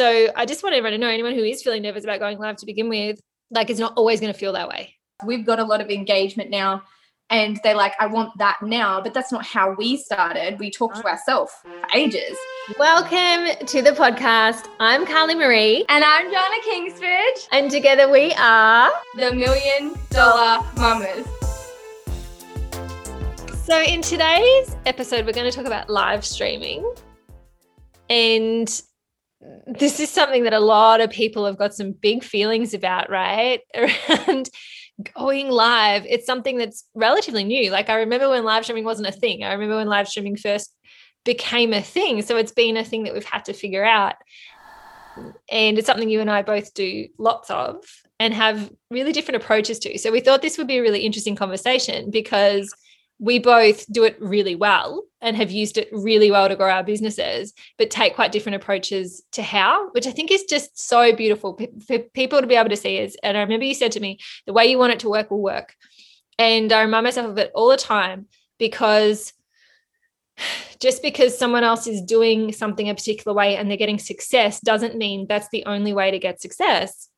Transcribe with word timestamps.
So 0.00 0.32
I 0.34 0.46
just 0.46 0.62
want 0.62 0.74
everyone 0.74 0.92
to 0.92 0.98
know 0.98 1.10
anyone 1.10 1.34
who 1.34 1.44
is 1.44 1.62
feeling 1.62 1.82
nervous 1.82 2.04
about 2.04 2.20
going 2.20 2.38
live 2.38 2.56
to 2.56 2.64
begin 2.64 2.88
with, 2.88 3.20
like 3.50 3.68
it's 3.68 3.78
not 3.78 3.92
always 3.98 4.18
going 4.18 4.32
to 4.32 4.38
feel 4.38 4.54
that 4.54 4.66
way. 4.66 4.94
We've 5.26 5.44
got 5.44 5.58
a 5.58 5.62
lot 5.62 5.82
of 5.82 5.90
engagement 5.90 6.48
now 6.48 6.84
and 7.28 7.60
they're 7.62 7.76
like, 7.76 7.92
I 8.00 8.06
want 8.06 8.38
that 8.38 8.56
now. 8.62 9.02
But 9.02 9.12
that's 9.12 9.30
not 9.30 9.44
how 9.44 9.74
we 9.74 9.98
started. 9.98 10.58
We 10.58 10.70
talked 10.70 10.96
to 10.96 11.04
ourselves 11.04 11.52
for 11.62 11.70
ages. 11.94 12.34
Welcome 12.78 13.66
to 13.66 13.82
the 13.82 13.90
podcast. 13.90 14.68
I'm 14.80 15.04
Carly 15.04 15.34
Marie. 15.34 15.84
And 15.90 16.02
I'm 16.02 16.30
Jana 16.30 16.62
Kingsford. 16.64 17.52
And 17.52 17.70
together 17.70 18.10
we 18.10 18.32
are 18.38 18.90
the 19.16 19.34
Million 19.34 19.98
Dollar 20.08 20.64
Mamas. 20.76 21.26
So, 23.66 23.78
in 23.82 24.00
today's 24.00 24.74
episode, 24.86 25.26
we're 25.26 25.32
going 25.32 25.50
to 25.50 25.54
talk 25.54 25.66
about 25.66 25.90
live 25.90 26.24
streaming. 26.24 26.90
And 28.08 28.82
this 29.66 30.00
is 30.00 30.10
something 30.10 30.44
that 30.44 30.52
a 30.52 30.60
lot 30.60 31.00
of 31.00 31.10
people 31.10 31.46
have 31.46 31.58
got 31.58 31.74
some 31.74 31.92
big 31.92 32.22
feelings 32.22 32.74
about, 32.74 33.08
right? 33.10 33.60
Around 33.74 34.50
going 35.16 35.48
live, 35.48 36.04
it's 36.06 36.26
something 36.26 36.58
that's 36.58 36.84
relatively 36.94 37.44
new. 37.44 37.70
Like 37.70 37.88
I 37.88 37.96
remember 37.96 38.28
when 38.28 38.44
live 38.44 38.64
streaming 38.64 38.84
wasn't 38.84 39.08
a 39.08 39.12
thing. 39.12 39.42
I 39.42 39.52
remember 39.52 39.76
when 39.76 39.88
live 39.88 40.08
streaming 40.08 40.36
first 40.36 40.74
became 41.24 41.72
a 41.72 41.82
thing. 41.82 42.22
So 42.22 42.36
it's 42.36 42.52
been 42.52 42.76
a 42.76 42.84
thing 42.84 43.04
that 43.04 43.14
we've 43.14 43.24
had 43.24 43.46
to 43.46 43.52
figure 43.52 43.84
out. 43.84 44.14
And 45.50 45.78
it's 45.78 45.86
something 45.86 46.08
you 46.08 46.20
and 46.20 46.30
I 46.30 46.42
both 46.42 46.72
do 46.74 47.08
lots 47.18 47.50
of 47.50 47.76
and 48.18 48.34
have 48.34 48.70
really 48.90 49.12
different 49.12 49.42
approaches 49.42 49.78
to. 49.80 49.98
So 49.98 50.12
we 50.12 50.20
thought 50.20 50.42
this 50.42 50.58
would 50.58 50.66
be 50.66 50.78
a 50.78 50.82
really 50.82 51.00
interesting 51.00 51.36
conversation 51.36 52.10
because 52.10 52.72
we 53.20 53.38
both 53.38 53.84
do 53.92 54.04
it 54.04 54.16
really 54.18 54.54
well 54.54 55.04
and 55.20 55.36
have 55.36 55.50
used 55.50 55.76
it 55.76 55.90
really 55.92 56.30
well 56.30 56.48
to 56.48 56.56
grow 56.56 56.70
our 56.70 56.82
businesses, 56.82 57.52
but 57.76 57.90
take 57.90 58.14
quite 58.14 58.32
different 58.32 58.56
approaches 58.56 59.22
to 59.32 59.42
how, 59.42 59.90
which 59.90 60.06
I 60.06 60.10
think 60.10 60.30
is 60.30 60.44
just 60.44 60.78
so 60.88 61.14
beautiful 61.14 61.58
for 61.86 61.98
people 61.98 62.40
to 62.40 62.46
be 62.46 62.54
able 62.54 62.70
to 62.70 62.76
see. 62.76 62.96
Is 62.96 63.16
and 63.22 63.36
I 63.36 63.42
remember 63.42 63.66
you 63.66 63.74
said 63.74 63.92
to 63.92 64.00
me, 64.00 64.18
the 64.46 64.54
way 64.54 64.66
you 64.66 64.78
want 64.78 64.94
it 64.94 65.00
to 65.00 65.10
work 65.10 65.30
will 65.30 65.42
work. 65.42 65.74
And 66.38 66.72
I 66.72 66.80
remind 66.80 67.04
myself 67.04 67.28
of 67.28 67.38
it 67.38 67.52
all 67.54 67.68
the 67.68 67.76
time 67.76 68.26
because 68.58 69.34
just 70.80 71.02
because 71.02 71.36
someone 71.36 71.62
else 71.62 71.86
is 71.86 72.00
doing 72.00 72.52
something 72.52 72.88
a 72.88 72.94
particular 72.94 73.36
way 73.36 73.56
and 73.56 73.68
they're 73.68 73.76
getting 73.76 73.98
success 73.98 74.60
doesn't 74.60 74.96
mean 74.96 75.26
that's 75.28 75.48
the 75.50 75.66
only 75.66 75.92
way 75.92 76.10
to 76.10 76.18
get 76.18 76.40
success. 76.40 77.10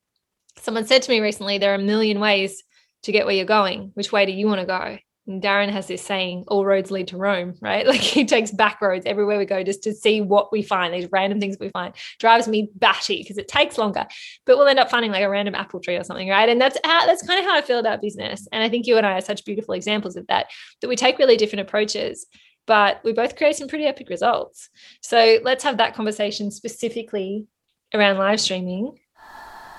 Someone 0.59 0.85
said 0.85 1.03
to 1.03 1.11
me 1.13 1.21
recently, 1.21 1.59
there 1.59 1.71
are 1.71 1.77
a 1.77 1.79
million 1.79 2.19
ways 2.19 2.65
to 3.05 3.13
get 3.13 3.25
where 3.25 3.37
you're 3.37 3.45
going. 3.45 3.93
Which 3.95 4.11
way 4.11 4.27
do 4.27 4.33
you 4.33 4.49
want 4.49 4.61
to 4.61 4.67
go? 4.67 4.99
Darren 5.29 5.71
has 5.71 5.87
this 5.87 6.03
saying, 6.03 6.45
all 6.49 6.65
roads 6.65 6.91
lead 6.91 7.09
to 7.09 7.17
Rome, 7.17 7.55
right? 7.61 7.87
Like 7.87 8.01
he 8.01 8.25
takes 8.25 8.51
back 8.51 8.81
roads 8.81 9.07
everywhere 9.07 9.39
we 9.39 9.45
go 9.45 9.63
just 9.63 9.83
to 9.85 9.93
see 9.93 10.21
what 10.21 10.51
we 10.53 10.63
find, 10.63 10.93
these 10.93 11.09
random 11.13 11.41
things 11.41 11.57
we 11.61 11.69
find. 11.69 11.95
Drives 12.19 12.49
me 12.49 12.71
batty 12.75 13.23
because 13.23 13.39
it 13.39 13.49
takes 13.49 13.79
longer, 13.79 14.07
but 14.47 14.57
we'll 14.57 14.69
end 14.69 14.79
up 14.79 14.91
finding 14.91 15.13
like 15.13 15.23
a 15.23 15.29
random 15.31 15.55
apple 15.55 15.81
tree 15.81 15.97
or 15.97 16.05
something, 16.05 16.29
right? 16.29 16.49
And 16.49 16.61
that's 16.61 16.79
how 16.85 17.07
that's 17.07 17.27
kind 17.27 17.39
of 17.39 17.47
how 17.47 17.57
I 17.57 17.63
feel 17.63 17.79
about 17.79 18.03
business. 18.03 18.49
And 18.53 18.63
I 18.63 18.69
think 18.69 18.87
you 18.87 18.97
and 18.97 19.07
I 19.07 19.13
are 19.13 19.21
such 19.21 19.45
beautiful 19.45 19.75
examples 19.75 20.17
of 20.17 20.27
that, 20.27 20.51
that 20.81 20.89
we 20.89 20.97
take 20.97 21.19
really 21.19 21.37
different 21.37 21.69
approaches, 21.69 22.27
but 22.67 23.01
we 23.05 23.13
both 23.13 23.37
create 23.37 23.57
some 23.57 23.69
pretty 23.69 23.87
epic 23.87 24.09
results. 24.09 24.71
So 25.03 25.39
let's 25.43 25.65
have 25.65 25.79
that 25.79 25.95
conversation 25.95 26.51
specifically 26.51 27.47
around 27.95 28.19
live 28.19 28.41
streaming 28.41 28.99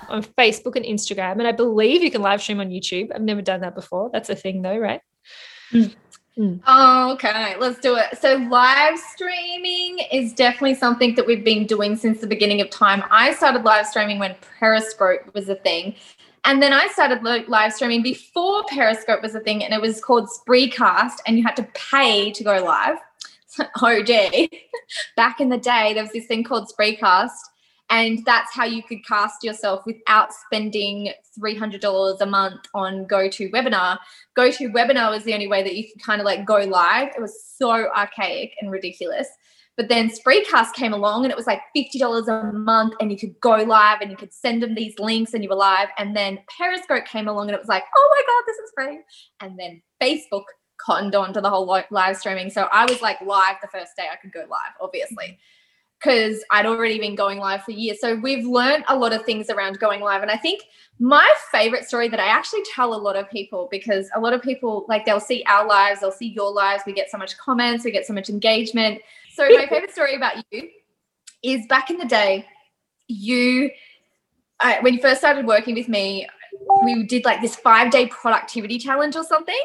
on 0.09 0.23
Facebook 0.23 0.75
and 0.75 0.85
Instagram. 0.85 1.33
And 1.33 1.47
I 1.47 1.51
believe 1.51 2.03
you 2.03 2.11
can 2.11 2.21
live 2.21 2.41
stream 2.41 2.59
on 2.59 2.69
YouTube. 2.69 3.09
I've 3.13 3.21
never 3.21 3.41
done 3.41 3.61
that 3.61 3.75
before. 3.75 4.09
That's 4.11 4.29
a 4.29 4.35
thing 4.35 4.61
though, 4.61 4.77
right? 4.77 5.01
Mm. 5.71 5.95
Mm. 6.37 7.13
Okay, 7.13 7.55
let's 7.59 7.79
do 7.79 7.95
it. 7.95 8.17
So, 8.19 8.37
live 8.49 8.97
streaming 8.97 9.99
is 10.11 10.33
definitely 10.33 10.73
something 10.73 11.13
that 11.13 11.27
we've 11.27 11.43
been 11.43 11.67
doing 11.67 11.95
since 11.95 12.21
the 12.21 12.27
beginning 12.27 12.59
of 12.59 12.71
time. 12.71 13.03
I 13.11 13.33
started 13.33 13.63
live 13.63 13.85
streaming 13.85 14.17
when 14.17 14.35
Periscope 14.59 15.31
was 15.35 15.49
a 15.49 15.55
thing. 15.55 15.95
And 16.45 16.61
then 16.61 16.73
I 16.73 16.87
started 16.87 17.23
live 17.23 17.73
streaming 17.73 18.01
before 18.01 18.63
Periscope 18.65 19.21
was 19.21 19.35
a 19.35 19.39
thing, 19.39 19.63
and 19.63 19.73
it 19.73 19.79
was 19.79 20.01
called 20.01 20.27
Spreecast, 20.27 21.17
and 21.25 21.37
you 21.37 21.43
had 21.43 21.55
to 21.55 21.67
pay 21.73 22.31
to 22.31 22.43
go 22.43 22.63
live. 22.63 22.97
OG. 23.81 24.09
Back 25.15 25.39
in 25.39 25.49
the 25.49 25.57
day, 25.57 25.93
there 25.93 26.03
was 26.03 26.11
this 26.11 26.25
thing 26.25 26.43
called 26.43 26.67
Spreecast, 26.67 27.29
and 27.89 28.25
that's 28.25 28.53
how 28.53 28.65
you 28.65 28.81
could 28.81 29.05
cast 29.05 29.43
yourself 29.43 29.85
without 29.85 30.33
spending 30.33 31.13
$300 31.39 32.21
a 32.21 32.25
month 32.25 32.61
on 32.73 33.05
GoToWebinar. 33.05 33.99
GoToWebinar 34.37 35.11
was 35.11 35.23
the 35.23 35.33
only 35.33 35.47
way 35.47 35.63
that 35.63 35.75
you 35.75 35.85
could 35.91 36.01
kind 36.01 36.21
of 36.21 36.25
like 36.25 36.45
go 36.45 36.57
live. 36.57 37.09
It 37.15 37.21
was 37.21 37.43
so 37.57 37.89
archaic 37.95 38.53
and 38.61 38.71
ridiculous. 38.71 39.27
But 39.75 39.89
then 39.89 40.09
Spreecast 40.09 40.73
came 40.73 40.93
along 40.93 41.25
and 41.25 41.31
it 41.31 41.37
was 41.37 41.47
like 41.47 41.61
$50 41.75 42.27
a 42.27 42.53
month 42.53 42.93
and 42.99 43.11
you 43.11 43.17
could 43.17 43.39
go 43.39 43.57
live 43.57 44.01
and 44.01 44.11
you 44.11 44.17
could 44.17 44.33
send 44.33 44.61
them 44.61 44.75
these 44.75 44.97
links 44.99 45.33
and 45.33 45.43
you 45.43 45.49
were 45.49 45.55
live. 45.55 45.89
And 45.97 46.15
then 46.15 46.39
Periscope 46.57 47.05
came 47.05 47.27
along 47.27 47.47
and 47.47 47.55
it 47.55 47.59
was 47.59 47.69
like, 47.69 47.83
oh 47.95 48.09
my 48.15 48.21
God, 48.27 48.43
this 48.47 48.57
is 48.57 48.71
free. 48.75 48.99
And 49.39 49.59
then 49.59 49.81
Facebook 50.01 50.43
cottoned 50.77 51.15
on 51.15 51.33
to 51.33 51.41
the 51.41 51.49
whole 51.49 51.65
live 51.89 52.17
streaming. 52.17 52.51
So 52.51 52.63
I 52.71 52.85
was 52.85 53.01
like 53.01 53.19
live 53.21 53.55
the 53.61 53.67
first 53.67 53.91
day 53.97 54.07
I 54.11 54.15
could 54.15 54.31
go 54.31 54.41
live, 54.41 54.73
obviously 54.79 55.39
because 56.03 56.43
I'd 56.51 56.65
already 56.65 56.99
been 56.99 57.15
going 57.15 57.39
live 57.39 57.63
for 57.63 57.71
years. 57.71 58.01
So 58.01 58.15
we've 58.15 58.45
learned 58.45 58.83
a 58.87 58.95
lot 58.95 59.13
of 59.13 59.23
things 59.23 59.49
around 59.49 59.79
going 59.79 60.01
live. 60.01 60.21
And 60.21 60.29
I 60.29 60.37
think 60.37 60.63
my 60.99 61.31
favorite 61.51 61.85
story 61.85 62.07
that 62.09 62.19
I 62.19 62.27
actually 62.27 62.63
tell 62.73 62.93
a 62.93 62.95
lot 62.95 63.15
of 63.15 63.29
people 63.29 63.67
because 63.71 64.09
a 64.15 64.19
lot 64.19 64.33
of 64.33 64.41
people 64.41 64.85
like 64.87 65.05
they'll 65.05 65.19
see 65.19 65.43
our 65.47 65.67
lives, 65.67 66.01
they'll 66.01 66.11
see 66.11 66.27
your 66.27 66.51
lives, 66.51 66.83
we 66.85 66.93
get 66.93 67.09
so 67.09 67.17
much 67.17 67.37
comments, 67.37 67.85
we 67.85 67.91
get 67.91 68.05
so 68.05 68.13
much 68.13 68.29
engagement. 68.29 69.01
So 69.33 69.47
my 69.49 69.65
favorite 69.67 69.91
story 69.91 70.15
about 70.15 70.43
you 70.51 70.69
is 71.41 71.65
back 71.67 71.89
in 71.89 71.97
the 71.97 72.05
day, 72.05 72.45
you 73.07 73.71
uh, 74.59 74.75
when 74.81 74.93
you 74.93 75.01
first 75.01 75.19
started 75.19 75.45
working 75.45 75.75
with 75.75 75.89
me, 75.89 76.27
we 76.85 77.03
did 77.03 77.25
like 77.25 77.41
this 77.41 77.55
five 77.55 77.91
day 77.91 78.07
productivity 78.07 78.77
challenge 78.77 79.15
or 79.15 79.23
something. 79.23 79.55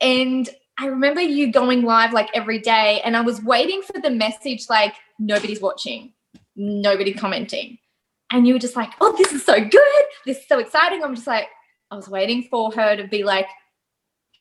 And 0.00 0.48
I 0.78 0.86
remember 0.86 1.20
you 1.20 1.50
going 1.50 1.82
live 1.82 2.12
like 2.12 2.28
every 2.34 2.58
day, 2.58 3.00
and 3.04 3.16
I 3.16 3.20
was 3.20 3.42
waiting 3.42 3.82
for 3.82 4.00
the 4.00 4.10
message 4.10 4.66
like, 4.68 4.94
nobody's 5.18 5.60
watching, 5.60 6.12
nobody 6.56 7.12
commenting. 7.12 7.78
And 8.30 8.46
you 8.46 8.52
were 8.52 8.60
just 8.60 8.76
like, 8.76 8.92
oh, 9.00 9.14
this 9.16 9.32
is 9.32 9.44
so 9.44 9.58
good. 9.58 10.04
This 10.26 10.38
is 10.38 10.48
so 10.48 10.58
exciting. 10.58 11.02
I'm 11.02 11.14
just 11.14 11.26
like, 11.26 11.48
I 11.90 11.96
was 11.96 12.08
waiting 12.08 12.46
for 12.50 12.70
her 12.72 12.96
to 12.96 13.06
be 13.06 13.24
like, 13.24 13.46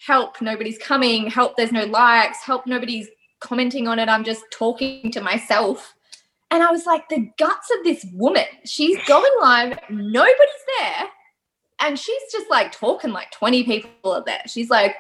help, 0.06 0.42
nobody's 0.42 0.78
coming. 0.78 1.28
Help, 1.30 1.56
there's 1.56 1.72
no 1.72 1.86
likes. 1.86 2.44
Help, 2.44 2.68
nobody's 2.68 3.08
commenting 3.40 3.88
on 3.88 4.00
it. 4.00 4.10
I'm 4.10 4.24
just 4.24 4.44
talking 4.52 5.12
to 5.12 5.22
myself. 5.22 5.94
And 6.52 6.64
I 6.64 6.72
was 6.72 6.86
like, 6.86 7.08
the 7.10 7.30
guts 7.38 7.70
of 7.78 7.84
this 7.84 8.06
woman. 8.14 8.46
She's 8.66 8.98
going 9.06 9.32
live, 9.42 9.78
nobody's 9.90 10.66
there. 10.80 11.08
And 11.80 12.00
she's 12.00 12.22
just 12.32 12.50
like 12.50 12.72
talking 12.72 13.12
like 13.12 13.32
20 13.32 13.64
people 13.64 14.12
are 14.12 14.24
there. 14.26 14.42
She's 14.48 14.70
like, 14.70 14.96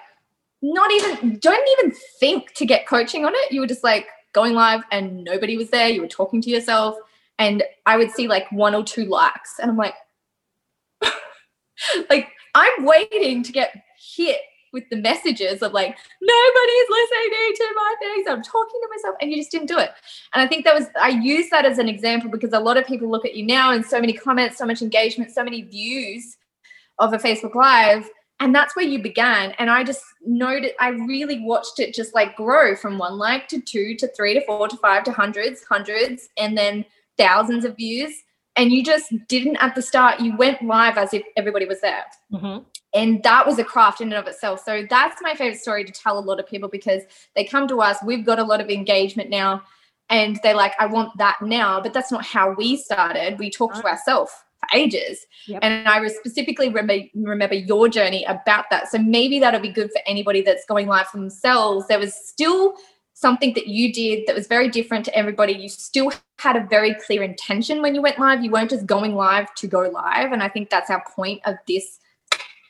not 0.62 0.92
even, 0.92 1.40
don't 1.40 1.68
even 1.80 1.94
think 2.20 2.54
to 2.54 2.66
get 2.66 2.88
coaching 2.88 3.26
on 3.26 3.34
it. 3.34 3.52
You 3.52 3.62
were 3.62 3.68
just 3.68 3.84
like, 3.84 4.08
going 4.34 4.54
live 4.54 4.84
and 4.92 5.24
nobody 5.24 5.58
was 5.58 5.70
there. 5.70 5.90
You 5.90 6.02
were 6.02 6.08
talking 6.08 6.42
to 6.42 6.50
yourself, 6.50 6.98
and 7.40 7.64
I 7.86 7.98
would 7.98 8.12
see 8.12 8.28
like 8.28 8.52
one 8.52 8.76
or 8.76 8.84
two 8.84 9.06
likes, 9.06 9.60
and 9.60 9.72
I'm 9.72 9.78
like, 9.78 9.96
like 12.10 12.30
I'm 12.56 12.86
waiting 12.86 13.44
to 13.44 13.52
get 13.52 13.74
hit 14.16 14.40
with 14.74 14.84
the 14.90 14.98
messages 14.98 15.62
of 15.62 15.74
like 15.74 15.98
nobody's 16.22 16.90
listening 16.90 17.54
to 17.56 17.74
my 17.76 17.96
things. 18.00 18.28
I'm 18.30 18.44
talking 18.44 18.80
to 18.82 18.90
myself, 18.96 19.16
and 19.22 19.32
you 19.32 19.38
just 19.38 19.52
didn't 19.52 19.68
do 19.68 19.78
it. 19.78 19.92
And 20.34 20.42
I 20.42 20.48
think 20.48 20.66
that 20.66 20.76
was 20.76 20.88
I 21.00 21.10
use 21.10 21.50
that 21.50 21.66
as 21.66 21.78
an 21.78 21.88
example 21.88 22.30
because 22.30 22.54
a 22.54 22.60
lot 22.60 22.78
of 22.78 22.86
people 22.86 23.10
look 23.10 23.26
at 23.26 23.36
you 23.36 23.46
now 23.46 23.72
and 23.72 23.86
so 23.86 24.00
many 24.00 24.14
comments, 24.14 24.58
so 24.58 24.66
much 24.66 24.82
engagement, 24.82 25.32
so 25.32 25.44
many 25.44 25.62
views 25.62 26.38
of 27.00 27.14
a 27.14 27.18
Facebook 27.18 27.56
Live, 27.56 28.10
and 28.40 28.54
that's 28.54 28.76
where 28.76 28.86
you 28.86 29.02
began. 29.02 29.52
And 29.60 29.70
i 29.70 29.84
just 29.84 30.04
noted 30.26 30.74
i 30.80 30.90
really 30.90 31.40
watched 31.42 31.80
it 31.80 31.94
just 31.94 32.14
like 32.14 32.36
grow 32.36 32.76
from 32.76 32.98
one 32.98 33.18
like 33.18 33.48
to 33.50 33.62
two 33.62 33.96
to 33.96 34.08
three 34.10 34.34
to 34.34 34.46
four 34.46 34.68
to 34.68 34.78
five 34.78 35.04
to 35.06 35.12
hundreds 35.12 35.64
hundreds 35.64 36.30
and 36.38 36.58
then 36.58 36.86
thousands 37.18 37.66
of 37.66 37.76
views. 37.76 38.14
And 38.56 38.72
you 38.72 38.84
just 38.84 39.14
didn't 39.28 39.58
at 39.58 39.76
the 39.76 39.82
start 39.82 40.20
you 40.20 40.36
went 40.36 40.62
live 40.64 40.98
as 40.98 41.14
if 41.14 41.24
everybody 41.36 41.66
was 41.66 41.82
there. 41.82 42.04
Mm-hmm. 42.34 42.64
and 42.94 43.24
that 43.24 43.46
was 43.46 43.60
a 43.60 43.64
craft 43.64 44.02
in 44.02 44.12
and 44.12 44.18
of 44.18 44.28
itself. 44.28 44.64
So 44.64 44.86
that's 44.90 45.22
my 45.22 45.34
favorite 45.34 45.60
story 45.60 45.84
to 45.86 45.92
tell 45.92 46.18
a 46.18 46.28
lot 46.30 46.40
of 46.40 46.48
people 46.48 46.70
because 46.70 47.04
they 47.36 47.44
come 47.44 47.68
to 47.68 47.82
us 47.82 47.98
we've 48.04 48.26
got 48.26 48.40
a 48.40 48.44
lot 48.44 48.62
of 48.62 48.70
engagement 48.70 49.30
now 49.30 49.64
and 50.10 50.40
they're 50.42 50.56
like 50.56 50.74
i 50.80 50.86
want 50.86 51.18
that 51.18 51.38
now. 51.42 51.82
But 51.82 51.94
that's 51.94 52.12
not 52.12 52.26
how 52.26 52.52
we 52.52 52.78
started. 52.78 53.40
We 53.40 53.50
talked 53.50 53.78
to 53.78 53.86
ourselves 53.86 54.32
ages. 54.74 55.26
Yep. 55.48 55.60
And 55.62 55.88
I 55.88 56.06
specifically 56.08 56.70
remember, 56.70 57.06
remember 57.16 57.56
your 57.56 57.88
journey 57.88 58.24
about 58.26 58.66
that. 58.72 58.90
So 58.90 58.98
maybe 58.98 59.40
that'll 59.40 59.60
be 59.60 59.72
good 59.72 59.92
for 59.92 60.02
anybody 60.06 60.42
that's 60.42 60.66
going 60.66 60.88
live 60.88 61.08
for 61.08 61.18
themselves. 61.18 61.88
There 61.88 62.00
was 62.00 62.14
still 62.14 62.76
something 63.14 63.54
that 63.54 63.68
you 63.68 63.92
did 63.92 64.28
that 64.28 64.36
was 64.36 64.48
very 64.48 64.70
different 64.70 65.04
to 65.06 65.16
everybody. 65.16 65.54
You 65.54 65.70
still 65.70 66.12
had 66.38 66.56
a 66.56 66.68
very 66.70 66.96
clear 67.06 67.24
intention 67.24 67.82
when 67.82 67.96
you 67.96 68.02
went 68.02 68.20
live. 68.20 68.44
You 68.44 68.52
weren't 68.52 68.70
just 68.70 68.86
going 68.86 69.16
live 69.16 69.54
to 69.56 69.68
go 69.68 69.90
live. 69.90 70.32
And 70.32 70.44
I 70.44 70.50
think 70.50 70.70
that's 70.70 70.92
our 70.92 71.04
point 71.16 71.42
of 71.46 71.56
this 71.68 72.00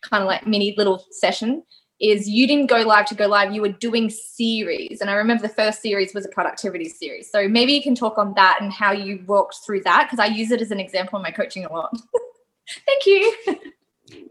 kind 0.01 0.23
of 0.23 0.27
like 0.27 0.47
mini 0.47 0.73
little 0.77 1.03
session 1.11 1.63
is 1.99 2.29
you 2.29 2.47
didn't 2.47 2.67
go 2.67 2.81
live 2.81 3.05
to 3.07 3.15
go 3.15 3.27
live, 3.27 3.53
you 3.53 3.61
were 3.61 3.69
doing 3.69 4.09
series. 4.09 5.01
And 5.01 5.09
I 5.09 5.13
remember 5.13 5.41
the 5.41 5.53
first 5.53 5.81
series 5.81 6.13
was 6.13 6.25
a 6.25 6.29
productivity 6.29 6.89
series. 6.89 7.31
So 7.31 7.47
maybe 7.47 7.73
you 7.73 7.81
can 7.81 7.95
talk 7.95 8.17
on 8.17 8.33
that 8.35 8.59
and 8.61 8.71
how 8.71 8.91
you 8.91 9.23
walked 9.25 9.57
through 9.65 9.81
that 9.81 10.05
because 10.05 10.19
I 10.19 10.27
use 10.27 10.51
it 10.51 10.61
as 10.61 10.71
an 10.71 10.79
example 10.79 11.17
in 11.17 11.23
my 11.23 11.31
coaching 11.31 11.65
a 11.65 11.73
lot. 11.73 11.97
Thank 12.85 13.05
you. 13.05 13.33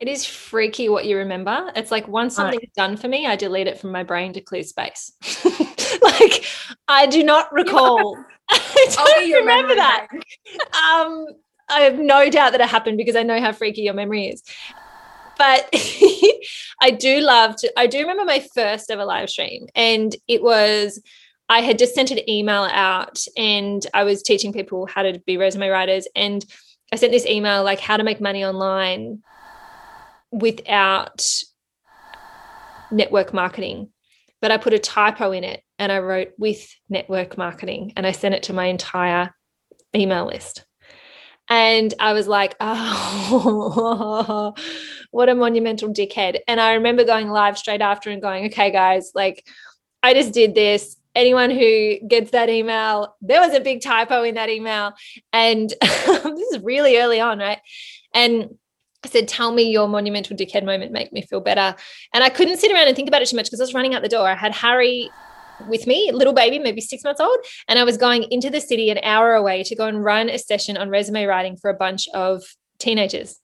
It 0.00 0.08
is 0.08 0.24
freaky 0.24 0.88
what 0.88 1.04
you 1.04 1.18
remember. 1.18 1.70
It's 1.76 1.90
like 1.90 2.08
once 2.08 2.36
something's 2.36 2.62
right. 2.62 2.74
done 2.74 2.96
for 2.96 3.08
me, 3.08 3.26
I 3.26 3.36
delete 3.36 3.66
it 3.66 3.78
from 3.78 3.92
my 3.92 4.02
brain 4.02 4.32
to 4.32 4.40
clear 4.40 4.62
space. 4.62 5.12
like 6.02 6.44
I 6.88 7.06
do 7.06 7.22
not 7.22 7.52
recall. 7.52 8.16
I 8.48 8.86
don't 8.90 9.32
remember 9.32 9.74
that. 9.74 10.06
Um, 10.12 11.26
I 11.68 11.80
have 11.80 11.98
no 11.98 12.30
doubt 12.30 12.52
that 12.52 12.60
it 12.60 12.68
happened 12.68 12.96
because 12.96 13.16
I 13.16 13.22
know 13.22 13.40
how 13.40 13.52
freaky 13.52 13.82
your 13.82 13.94
memory 13.94 14.28
is. 14.28 14.42
But 15.38 15.68
I 16.80 16.90
do 16.90 17.20
love 17.20 17.56
to, 17.56 17.72
I 17.78 17.86
do 17.86 17.98
remember 17.98 18.24
my 18.24 18.46
first 18.54 18.90
ever 18.90 19.04
live 19.04 19.30
stream, 19.30 19.66
and 19.74 20.14
it 20.28 20.42
was 20.42 21.00
I 21.48 21.60
had 21.60 21.78
just 21.78 21.94
sent 21.94 22.10
an 22.10 22.28
email 22.28 22.68
out 22.72 23.24
and 23.36 23.86
I 23.94 24.04
was 24.04 24.22
teaching 24.22 24.52
people 24.52 24.86
how 24.86 25.02
to 25.02 25.20
be 25.26 25.36
resume 25.36 25.68
writers. 25.68 26.08
And 26.16 26.44
I 26.92 26.96
sent 26.96 27.12
this 27.12 27.26
email 27.26 27.62
like 27.62 27.80
how 27.80 27.96
to 27.96 28.04
make 28.04 28.20
money 28.20 28.44
online 28.44 29.22
without 30.32 31.24
network 32.90 33.32
marketing. 33.32 33.90
But 34.42 34.50
I 34.50 34.58
put 34.58 34.74
a 34.74 34.78
typo 34.78 35.32
in 35.32 35.44
it 35.44 35.62
and 35.78 35.92
I 35.92 36.00
wrote 36.00 36.32
with 36.36 36.68
network 36.88 37.38
marketing 37.38 37.92
and 37.96 38.06
I 38.06 38.12
sent 38.12 38.34
it 38.34 38.44
to 38.44 38.52
my 38.52 38.66
entire 38.66 39.32
email 39.94 40.26
list. 40.26 40.65
And 41.48 41.94
I 42.00 42.12
was 42.12 42.26
like, 42.26 42.56
oh, 42.60 44.54
what 45.10 45.28
a 45.28 45.34
monumental 45.34 45.88
dickhead. 45.90 46.40
And 46.48 46.60
I 46.60 46.74
remember 46.74 47.04
going 47.04 47.28
live 47.28 47.56
straight 47.58 47.80
after 47.80 48.10
and 48.10 48.20
going, 48.20 48.46
okay, 48.46 48.70
guys, 48.70 49.12
like 49.14 49.46
I 50.02 50.14
just 50.14 50.32
did 50.32 50.54
this. 50.54 50.96
Anyone 51.14 51.50
who 51.50 51.98
gets 52.06 52.32
that 52.32 52.50
email, 52.50 53.16
there 53.22 53.40
was 53.40 53.54
a 53.54 53.60
big 53.60 53.80
typo 53.80 54.22
in 54.22 54.34
that 54.34 54.50
email. 54.50 54.92
And 55.32 55.72
this 55.80 56.52
is 56.52 56.62
really 56.62 56.98
early 56.98 57.20
on, 57.20 57.38
right? 57.38 57.60
And 58.12 58.56
I 59.02 59.08
said, 59.08 59.28
Tell 59.28 59.52
me 59.52 59.70
your 59.70 59.88
monumental 59.88 60.36
dickhead 60.36 60.64
moment, 60.64 60.92
make 60.92 61.12
me 61.12 61.22
feel 61.22 61.40
better. 61.40 61.74
And 62.12 62.22
I 62.24 62.28
couldn't 62.28 62.58
sit 62.58 62.72
around 62.72 62.88
and 62.88 62.96
think 62.96 63.08
about 63.08 63.22
it 63.22 63.28
too 63.28 63.36
much 63.36 63.46
because 63.46 63.60
I 63.60 63.64
was 63.64 63.72
running 63.72 63.94
out 63.94 64.02
the 64.02 64.08
door. 64.08 64.28
I 64.28 64.34
had 64.34 64.52
Harry 64.52 65.10
with 65.68 65.86
me, 65.86 66.10
little 66.12 66.32
baby, 66.32 66.58
maybe 66.58 66.80
six 66.80 67.04
months 67.04 67.20
old. 67.20 67.38
And 67.68 67.78
I 67.78 67.84
was 67.84 67.96
going 67.96 68.24
into 68.30 68.50
the 68.50 68.60
city 68.60 68.90
an 68.90 68.98
hour 69.02 69.34
away 69.34 69.62
to 69.64 69.76
go 69.76 69.86
and 69.86 70.02
run 70.02 70.28
a 70.28 70.38
session 70.38 70.76
on 70.76 70.90
resume 70.90 71.24
writing 71.24 71.56
for 71.56 71.70
a 71.70 71.74
bunch 71.74 72.08
of 72.14 72.42
teenagers. 72.78 73.38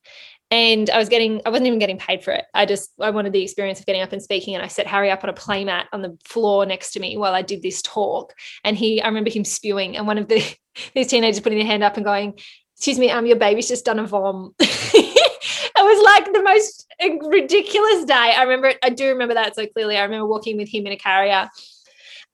And 0.50 0.90
I 0.90 0.98
was 0.98 1.08
getting, 1.08 1.40
I 1.46 1.48
wasn't 1.48 1.68
even 1.68 1.78
getting 1.78 1.96
paid 1.96 2.22
for 2.22 2.32
it. 2.32 2.44
I 2.52 2.66
just, 2.66 2.92
I 3.00 3.08
wanted 3.08 3.32
the 3.32 3.42
experience 3.42 3.80
of 3.80 3.86
getting 3.86 4.02
up 4.02 4.12
and 4.12 4.22
speaking. 4.22 4.54
And 4.54 4.62
I 4.62 4.68
set 4.68 4.86
Harry 4.86 5.10
up 5.10 5.24
on 5.24 5.30
a 5.30 5.34
playmat 5.34 5.86
on 5.94 6.02
the 6.02 6.18
floor 6.24 6.66
next 6.66 6.90
to 6.92 7.00
me 7.00 7.16
while 7.16 7.32
I 7.32 7.40
did 7.40 7.62
this 7.62 7.80
talk. 7.80 8.34
And 8.62 8.76
he, 8.76 9.00
I 9.00 9.08
remember 9.08 9.30
him 9.30 9.46
spewing. 9.46 9.96
And 9.96 10.06
one 10.06 10.18
of 10.18 10.28
the, 10.28 10.44
these 10.94 11.06
teenagers 11.06 11.40
putting 11.40 11.58
their 11.58 11.66
hand 11.66 11.82
up 11.82 11.96
and 11.96 12.04
going, 12.04 12.38
Excuse 12.76 12.98
me, 12.98 13.10
um, 13.10 13.26
your 13.26 13.36
baby's 13.36 13.68
just 13.68 13.84
done 13.84 14.00
a 14.00 14.06
vom. 14.06 14.54
it 14.60 15.74
was 15.76 16.04
like 16.04 16.32
the 16.32 16.42
most 16.42 16.86
ridiculous 17.30 18.04
day. 18.04 18.34
I 18.36 18.42
remember, 18.42 18.68
it. 18.68 18.78
I 18.82 18.90
do 18.90 19.08
remember 19.08 19.34
that 19.34 19.54
so 19.54 19.66
clearly. 19.68 19.96
I 19.96 20.02
remember 20.02 20.26
walking 20.26 20.56
with 20.56 20.68
him 20.68 20.86
in 20.86 20.92
a 20.92 20.96
carrier. 20.96 21.48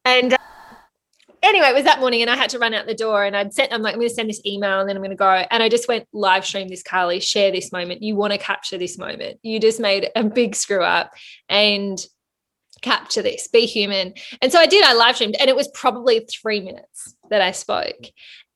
And 0.04 0.34
uh, 0.34 0.38
anyway, 1.42 1.68
it 1.68 1.74
was 1.74 1.84
that 1.84 2.00
morning 2.00 2.22
and 2.22 2.30
I 2.30 2.36
had 2.36 2.50
to 2.50 2.58
run 2.58 2.74
out 2.74 2.86
the 2.86 2.94
door 2.94 3.24
and 3.24 3.36
I'd 3.36 3.52
sent, 3.52 3.72
I'm 3.72 3.82
like, 3.82 3.94
I'm 3.94 4.00
going 4.00 4.08
to 4.08 4.14
send 4.14 4.28
this 4.28 4.44
email 4.46 4.80
and 4.80 4.88
then 4.88 4.96
I'm 4.96 5.02
going 5.02 5.10
to 5.10 5.16
go. 5.16 5.28
And 5.28 5.62
I 5.62 5.68
just 5.68 5.88
went 5.88 6.06
live 6.12 6.44
stream 6.44 6.68
this, 6.68 6.82
Carly, 6.82 7.20
share 7.20 7.50
this 7.50 7.72
moment. 7.72 8.02
You 8.02 8.16
want 8.16 8.32
to 8.32 8.38
capture 8.38 8.78
this 8.78 8.98
moment. 8.98 9.38
You 9.42 9.60
just 9.60 9.80
made 9.80 10.10
a 10.14 10.24
big 10.24 10.54
screw 10.54 10.82
up 10.82 11.12
and 11.48 12.04
capture 12.80 13.22
this, 13.22 13.48
be 13.48 13.66
human. 13.66 14.14
And 14.40 14.52
so 14.52 14.58
I 14.58 14.66
did, 14.66 14.84
I 14.84 14.94
live 14.94 15.16
streamed 15.16 15.36
and 15.40 15.48
it 15.48 15.56
was 15.56 15.68
probably 15.68 16.20
three 16.20 16.60
minutes 16.60 17.14
that 17.30 17.40
I 17.40 17.50
spoke. 17.50 18.06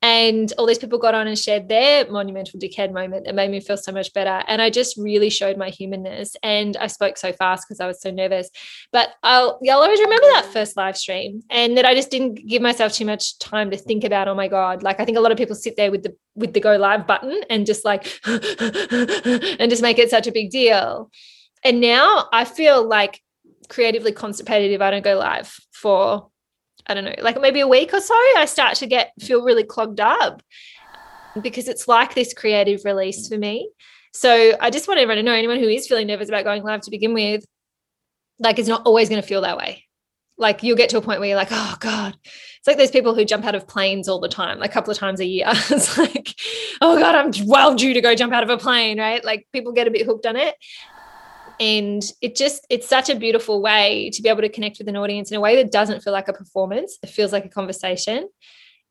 And 0.02 0.52
all 0.58 0.66
these 0.66 0.78
people 0.78 0.99
got 0.99 1.14
on 1.14 1.28
and 1.28 1.38
shared 1.38 1.69
their 1.69 2.10
monumental 2.10 2.58
dickhead 2.58 2.93
moment 2.93 3.25
that 3.25 3.37
made 3.37 3.52
me 3.52 3.60
feel 3.60 3.76
so 3.76 3.93
much 3.93 4.12
better. 4.12 4.43
And 4.49 4.60
I 4.60 4.69
just 4.69 4.96
really 4.96 5.31
showed 5.31 5.56
my 5.56 5.70
humanness. 5.70 6.34
And 6.43 6.76
I 6.76 6.88
spoke 6.88 7.16
so 7.16 7.32
fast 7.32 7.66
because 7.66 7.78
I 7.78 7.87
was 7.87 8.00
so 8.00 8.10
nervous. 8.10 8.50
But 8.90 9.10
I'll, 9.22 9.60
I'll 9.70 9.82
always 9.82 10.00
remember 10.00 10.26
that 10.32 10.50
first 10.52 10.76
live 10.76 10.96
stream 10.96 11.43
and 11.50 11.78
that 11.78 11.84
I 11.84 11.94
just 11.94 12.10
didn't 12.10 12.46
give 12.49 12.60
myself 12.60 12.93
too 12.93 13.04
much 13.04 13.38
time 13.38 13.70
to 13.70 13.76
think 13.76 14.02
about, 14.02 14.26
oh 14.26 14.34
my 14.34 14.49
God. 14.49 14.82
Like 14.82 14.99
I 14.99 15.04
think 15.04 15.19
a 15.19 15.20
lot 15.20 15.31
of 15.31 15.38
people 15.38 15.54
sit 15.54 15.76
there 15.76 15.93
with 15.93 16.02
the 16.02 16.16
with 16.34 16.52
the 16.52 16.60
go 16.60 16.76
live 16.76 17.06
button 17.06 17.40
and 17.48 17.64
just 17.64 17.84
like 17.84 18.06
and 18.26 19.70
just 19.70 19.82
make 19.82 19.98
it 19.98 20.10
such 20.10 20.26
a 20.26 20.32
big 20.32 20.50
deal. 20.50 21.10
And 21.62 21.81
now 21.81 22.28
I 22.32 22.44
feel 22.44 22.82
like 22.84 23.20
creatively 23.69 24.12
constipated 24.12 24.72
if 24.72 24.81
I 24.81 24.90
don't 24.90 25.05
go 25.05 25.16
live 25.16 25.55
for 25.72 26.31
I 26.87 26.94
don't 26.94 27.05
know, 27.05 27.14
like 27.20 27.40
maybe 27.40 27.61
a 27.61 27.69
week 27.69 27.93
or 27.94 28.00
so, 28.00 28.14
I 28.14 28.44
start 28.46 28.76
to 28.76 28.87
get 28.87 29.12
feel 29.20 29.43
really 29.43 29.64
clogged 29.64 30.00
up 30.00 30.43
because 31.40 31.69
it's 31.69 31.88
like 31.88 32.14
this 32.14 32.34
creative 32.34 32.84
release 32.84 33.29
for 33.29 33.38
me. 33.38 33.70
So 34.12 34.56
I 34.61 34.70
just 34.70 34.88
want 34.88 35.00
everyone 35.00 35.17
to 35.17 35.23
know 35.23 35.32
anyone 35.32 35.58
who 35.58 35.69
is 35.69 35.87
feeling 35.87 36.06
nervous 36.06 36.29
about 36.29 36.44
going 36.44 36.62
live 36.62 36.82
to 36.82 36.90
begin 36.90 37.14
with, 37.14 37.44
like 38.38 38.58
it's 38.58 38.69
not 38.69 38.82
always 38.84 39.08
going 39.08 39.23
to 39.23 39.26
feel 39.26 39.43
that 39.43 39.56
way. 39.56 39.84
Like 40.37 40.62
you'll 40.62 40.76
get 40.76 40.90
to 40.90 40.99
a 40.99 41.02
point 41.02 41.20
where 41.20 41.29
you're 41.29 41.38
like, 41.38 41.49
oh 41.50 41.76
God. 41.81 42.17
It's 42.25 42.67
like 42.67 42.76
those 42.76 42.90
people 42.90 43.14
who 43.14 43.25
jump 43.25 43.44
out 43.44 43.55
of 43.55 43.67
planes 43.67 44.08
all 44.08 44.20
the 44.20 44.29
time, 44.29 44.58
like 44.58 44.70
a 44.70 44.73
couple 44.73 44.90
of 44.90 44.99
times 44.99 45.20
a 45.20 45.25
year. 45.25 45.46
it's 45.50 45.96
like, 45.96 46.34
oh 46.81 46.99
God, 46.99 47.14
I'm 47.14 47.46
well 47.46 47.75
due 47.75 47.94
to 47.94 48.00
go 48.00 48.14
jump 48.14 48.32
out 48.32 48.43
of 48.43 48.50
a 48.50 48.58
plane, 48.58 48.99
right? 48.99 49.25
Like 49.25 49.46
people 49.52 49.73
get 49.73 49.88
a 49.88 49.90
bit 49.90 50.06
hooked 50.06 50.26
on 50.26 50.37
it 50.37 50.55
and 51.62 52.02
it 52.20 52.34
just 52.34 52.66
it's 52.70 52.88
such 52.88 53.08
a 53.08 53.14
beautiful 53.14 53.62
way 53.62 54.10
to 54.10 54.20
be 54.20 54.28
able 54.28 54.40
to 54.42 54.48
connect 54.48 54.78
with 54.78 54.88
an 54.88 54.96
audience 54.96 55.30
in 55.30 55.36
a 55.36 55.40
way 55.40 55.54
that 55.54 55.70
doesn't 55.70 56.02
feel 56.02 56.12
like 56.12 56.26
a 56.26 56.32
performance 56.32 56.98
it 57.02 57.08
feels 57.08 57.32
like 57.32 57.44
a 57.44 57.48
conversation 57.48 58.28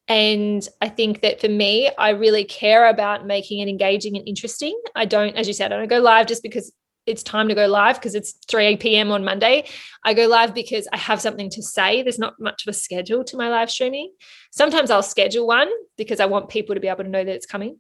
and 0.08 0.70
i 0.80 0.88
think 0.88 1.22
that 1.22 1.42
for 1.42 1.50
me 1.50 1.92
i 1.98 2.10
really 2.12 2.46
care 2.46 2.88
about 2.88 3.26
making 3.26 3.60
it 3.60 3.68
engaging 3.68 4.16
and 4.16 4.26
interesting 4.26 4.80
i 4.96 5.04
don't 5.04 5.36
as 5.36 5.48
you 5.48 5.54
said 5.54 5.74
i 5.74 5.78
don't 5.78 5.90
go 5.90 6.00
live 6.00 6.28
just 6.28 6.44
because 6.44 6.72
it's 7.06 7.24
time 7.24 7.50
to 7.50 7.56
go 7.56 7.68
live 7.68 7.96
because 7.96 8.14
it's 8.14 8.34
3 8.48 8.78
p.m. 8.78 9.10
on 9.10 9.24
Monday. 9.24 9.68
I 10.06 10.14
go 10.14 10.28
live 10.28 10.54
because 10.54 10.88
I 10.94 10.98
have 10.98 11.20
something 11.20 11.50
to 11.50 11.64
say. 11.64 12.04
There's 12.04 12.20
not 12.20 12.40
much 12.40 12.64
of 12.66 12.70
a 12.70 12.78
schedule 12.78 13.24
to 13.24 13.38
my 13.38 13.50
live 13.50 13.72
streaming. 13.72 14.14
Sometimes 14.52 14.92
I'll 14.92 15.02
schedule 15.02 15.48
one 15.48 15.68
because 15.98 16.20
I 16.20 16.28
want 16.28 16.50
people 16.50 16.76
to 16.76 16.80
be 16.80 16.88
able 16.88 17.04
to 17.04 17.10
know 17.10 17.24
that 17.24 17.34
it's 17.34 17.48
coming 17.48 17.80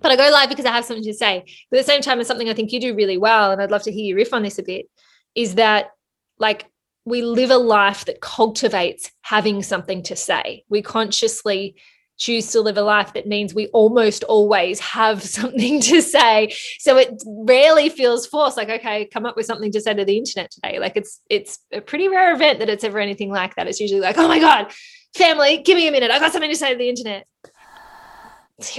but 0.00 0.10
I 0.10 0.16
go 0.16 0.30
live 0.30 0.48
because 0.48 0.64
I 0.64 0.72
have 0.72 0.84
something 0.84 1.04
to 1.04 1.14
say. 1.14 1.44
But 1.70 1.78
at 1.78 1.86
the 1.86 1.92
same 1.92 2.00
time, 2.00 2.20
it's 2.20 2.28
something 2.28 2.48
I 2.48 2.54
think 2.54 2.72
you 2.72 2.80
do 2.80 2.94
really 2.94 3.18
well, 3.18 3.52
and 3.52 3.62
I'd 3.62 3.70
love 3.70 3.82
to 3.84 3.92
hear 3.92 4.04
you 4.04 4.16
riff 4.16 4.34
on 4.34 4.42
this 4.42 4.58
a 4.58 4.62
bit, 4.62 4.86
is 5.34 5.56
that 5.56 5.90
like 6.38 6.66
we 7.04 7.22
live 7.22 7.50
a 7.50 7.56
life 7.56 8.04
that 8.06 8.20
cultivates 8.20 9.10
having 9.22 9.62
something 9.62 10.02
to 10.04 10.16
say. 10.16 10.64
We 10.68 10.82
consciously 10.82 11.76
choose 12.16 12.52
to 12.52 12.60
live 12.60 12.76
a 12.76 12.82
life 12.82 13.12
that 13.14 13.26
means 13.26 13.54
we 13.54 13.66
almost 13.68 14.22
always 14.24 14.78
have 14.80 15.22
something 15.38 15.80
to 15.80 16.00
say. 16.00 16.54
So 16.78 16.96
it 16.96 17.22
rarely 17.26 17.88
feels 17.88 18.26
forced, 18.26 18.56
like, 18.56 18.68
okay, 18.68 19.06
come 19.06 19.26
up 19.26 19.36
with 19.36 19.46
something 19.46 19.72
to 19.72 19.80
say 19.80 19.94
to 19.94 20.04
the 20.04 20.16
internet 20.16 20.50
today. 20.50 20.78
Like 20.78 20.96
it's 20.96 21.20
it's 21.28 21.58
a 21.72 21.80
pretty 21.80 22.08
rare 22.08 22.34
event 22.34 22.60
that 22.60 22.68
it's 22.68 22.84
ever 22.84 22.98
anything 22.98 23.30
like 23.30 23.54
that. 23.56 23.66
It's 23.66 23.80
usually 23.80 24.00
like, 24.00 24.18
oh 24.18 24.28
my 24.28 24.38
God, 24.38 24.72
family, 25.16 25.58
give 25.58 25.76
me 25.76 25.88
a 25.88 25.92
minute. 25.92 26.10
I 26.10 26.18
got 26.18 26.32
something 26.32 26.50
to 26.50 26.56
say 26.56 26.72
to 26.72 26.78
the 26.78 26.88
internet 26.88 27.26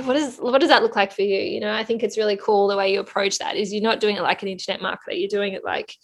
what 0.04 0.16
is 0.16 0.38
what 0.38 0.60
does 0.60 0.70
that 0.70 0.84
look 0.84 0.96
like 0.96 1.12
for 1.12 1.22
you? 1.22 1.40
You 1.40 1.60
know 1.60 1.74
i 1.74 1.84
think 1.84 2.02
it's 2.04 2.18
really 2.18 2.38
cool 2.38 2.68
the 2.68 2.78
way 2.78 2.94
you 2.94 3.00
approach 3.00 3.38
that 3.40 3.56
is 3.56 3.74
you're 3.74 3.84
not 3.84 4.00
doing 4.00 4.16
it 4.16 4.22
like 4.22 4.42
an 4.42 4.50
internet 4.50 4.82
marketer. 4.82 5.20
You're 5.20 5.30
doing 5.30 5.54
it 5.54 5.64
like 5.64 5.96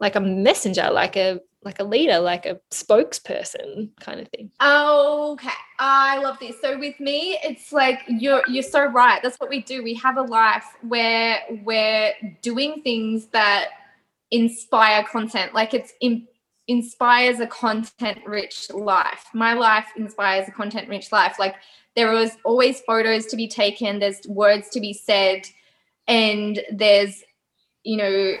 like 0.00 0.16
a 0.16 0.20
messenger 0.20 0.90
like 0.90 1.16
a 1.16 1.40
like 1.62 1.80
a 1.80 1.84
leader 1.84 2.18
like 2.18 2.44
a 2.44 2.58
spokesperson 2.70 3.88
kind 4.00 4.20
of 4.20 4.28
thing. 4.28 4.50
Okay. 4.60 5.48
I 5.78 6.18
love 6.18 6.38
this. 6.38 6.56
So 6.60 6.78
with 6.78 6.98
me 7.00 7.38
it's 7.42 7.72
like 7.72 8.00
you're 8.08 8.42
you're 8.48 8.62
so 8.62 8.84
right. 8.84 9.22
That's 9.22 9.38
what 9.38 9.48
we 9.48 9.62
do. 9.62 9.82
We 9.82 9.94
have 9.94 10.16
a 10.16 10.22
life 10.22 10.66
where 10.82 11.40
we're 11.64 12.12
doing 12.42 12.82
things 12.82 13.26
that 13.28 13.68
inspire 14.30 15.04
content. 15.04 15.54
Like 15.54 15.72
it's 15.72 15.92
in, 16.00 16.26
inspires 16.68 17.40
a 17.40 17.46
content 17.46 18.18
rich 18.26 18.70
life. 18.70 19.26
My 19.34 19.54
life 19.54 19.88
inspires 19.96 20.48
a 20.48 20.52
content 20.52 20.88
rich 20.88 21.12
life. 21.12 21.36
Like 21.38 21.56
there 21.94 22.12
was 22.12 22.32
always 22.44 22.80
photos 22.80 23.26
to 23.26 23.36
be 23.36 23.48
taken 23.48 23.98
there's 23.98 24.20
words 24.26 24.68
to 24.70 24.80
be 24.80 24.92
said 24.92 25.42
and 26.08 26.60
there's 26.72 27.22
you 27.84 27.96
know 27.96 28.34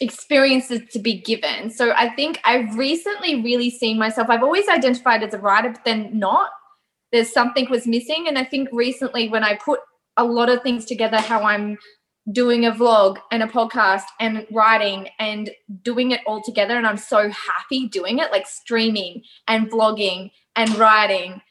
experiences 0.00 0.80
to 0.92 0.98
be 0.98 1.20
given. 1.20 1.70
So 1.70 1.92
i 1.96 2.08
think 2.10 2.40
i've 2.44 2.76
recently 2.76 3.42
really 3.42 3.70
seen 3.70 3.98
myself 3.98 4.28
i've 4.28 4.42
always 4.42 4.68
identified 4.68 5.22
as 5.22 5.34
a 5.34 5.38
writer 5.38 5.70
but 5.70 5.84
then 5.84 6.18
not. 6.18 6.50
There's 7.12 7.32
something 7.32 7.70
was 7.70 7.86
missing 7.86 8.26
and 8.28 8.36
i 8.36 8.44
think 8.44 8.68
recently 8.72 9.28
when 9.28 9.44
i 9.44 9.54
put 9.56 9.80
a 10.16 10.24
lot 10.24 10.48
of 10.48 10.62
things 10.62 10.84
together 10.84 11.18
how 11.18 11.42
i'm 11.42 11.78
doing 12.32 12.64
a 12.64 12.72
vlog 12.72 13.18
and 13.30 13.42
a 13.42 13.46
podcast 13.46 14.04
and 14.18 14.46
writing 14.50 15.08
and 15.18 15.50
doing 15.82 16.10
it 16.12 16.20
all 16.26 16.42
together 16.42 16.78
and 16.78 16.86
i'm 16.86 16.96
so 16.96 17.28
happy 17.28 17.86
doing 17.88 18.18
it 18.18 18.32
like 18.32 18.46
streaming 18.46 19.22
and 19.46 19.70
vlogging 19.70 20.30
and 20.56 20.74
writing 20.76 21.42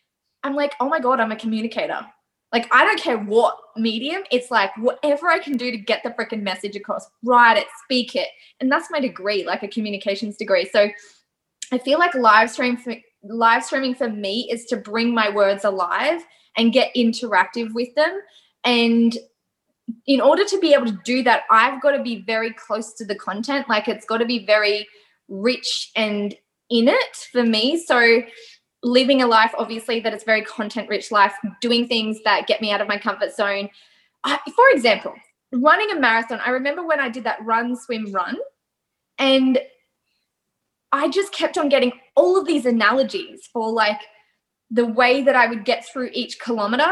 I'm 0.44 0.56
like, 0.56 0.74
oh 0.80 0.90
my 0.90 1.00
God, 1.00 1.20
I'm 1.20 1.32
a 1.32 1.36
communicator. 1.36 2.06
Like, 2.52 2.68
I 2.72 2.86
don't 2.86 3.00
care 3.00 3.18
what 3.18 3.58
medium, 3.76 4.22
it's 4.32 4.52
like 4.52 4.70
whatever 4.78 5.28
I 5.28 5.40
can 5.40 5.58
do 5.58 5.72
to 5.72 5.78
get 5.78 6.04
the 6.04 6.12
freaking 6.12 6.44
message 6.44 6.76
across, 6.76 7.08
write 7.24 7.58
it, 7.58 7.66
speak 7.84 8.16
it. 8.16 8.28
And 8.60 8.72
that's 8.72 8.92
my 8.92 9.00
degree, 9.00 9.44
like 9.44 9.64
a 9.64 9.68
communications 9.68 10.38
degree. 10.38 10.70
So 10.72 10.90
I 11.72 11.78
feel 11.80 11.98
like 11.98 12.14
live 12.14 12.52
stream 12.52 12.78
for, 12.78 12.94
live 13.24 13.64
streaming 13.64 13.96
for 13.96 14.08
me 14.08 14.48
is 14.52 14.66
to 14.66 14.78
bring 14.78 15.16
my 15.16 15.30
words 15.30 15.66
alive 15.66 16.24
and 16.56 16.72
get 16.72 16.94
interactive 16.96 17.74
with 17.74 17.96
them. 17.96 18.20
And 18.64 19.18
in 20.06 20.22
order 20.22 20.46
to 20.46 20.60
be 20.60 20.74
able 20.74 20.86
to 20.86 21.00
do 21.04 21.24
that, 21.24 21.44
I've 21.50 21.82
got 21.82 21.92
to 21.92 22.04
be 22.04 22.22
very 22.22 22.54
close 22.54 22.94
to 22.96 23.06
the 23.06 23.16
content. 23.16 23.68
Like 23.68 23.88
it's 23.88 24.06
got 24.06 24.18
to 24.18 24.26
be 24.26 24.46
very 24.46 24.88
rich 25.28 25.92
and 25.96 26.34
in 26.70 26.88
it 26.88 27.18
for 27.32 27.44
me. 27.44 27.84
So 27.84 28.24
living 28.84 29.22
a 29.22 29.28
life 29.28 29.54
obviously 29.58 30.02
that 30.02 30.14
is 30.14 30.24
very 30.24 30.44
content 30.44 30.90
rich 30.90 31.12
life 31.12 31.34
doing 31.62 31.88
things 31.88 32.20
that 32.26 32.48
get 32.48 32.62
me 32.62 32.72
out 32.72 32.82
of 32.82 32.88
my 32.88 32.98
comfort 32.98 33.34
zone 33.34 33.70
I, 34.26 34.40
for 34.56 34.70
example 34.72 35.16
running 35.54 35.90
a 35.92 36.00
marathon 36.00 36.42
i 36.46 36.50
remember 36.50 36.86
when 36.86 37.00
i 37.00 37.10
did 37.10 37.24
that 37.24 37.44
run 37.44 37.76
swim 37.78 38.12
run 38.12 38.38
and 39.18 39.58
i 40.92 41.08
just 41.08 41.32
kept 41.32 41.58
on 41.58 41.70
getting 41.70 41.94
all 42.16 42.38
of 42.38 42.46
these 42.46 42.66
analogies 42.66 43.48
for 43.52 43.72
like 43.72 44.02
the 44.70 44.86
way 44.86 45.22
that 45.22 45.36
i 45.36 45.48
would 45.48 45.64
get 45.64 45.86
through 45.88 46.10
each 46.12 46.40
kilometer 46.40 46.92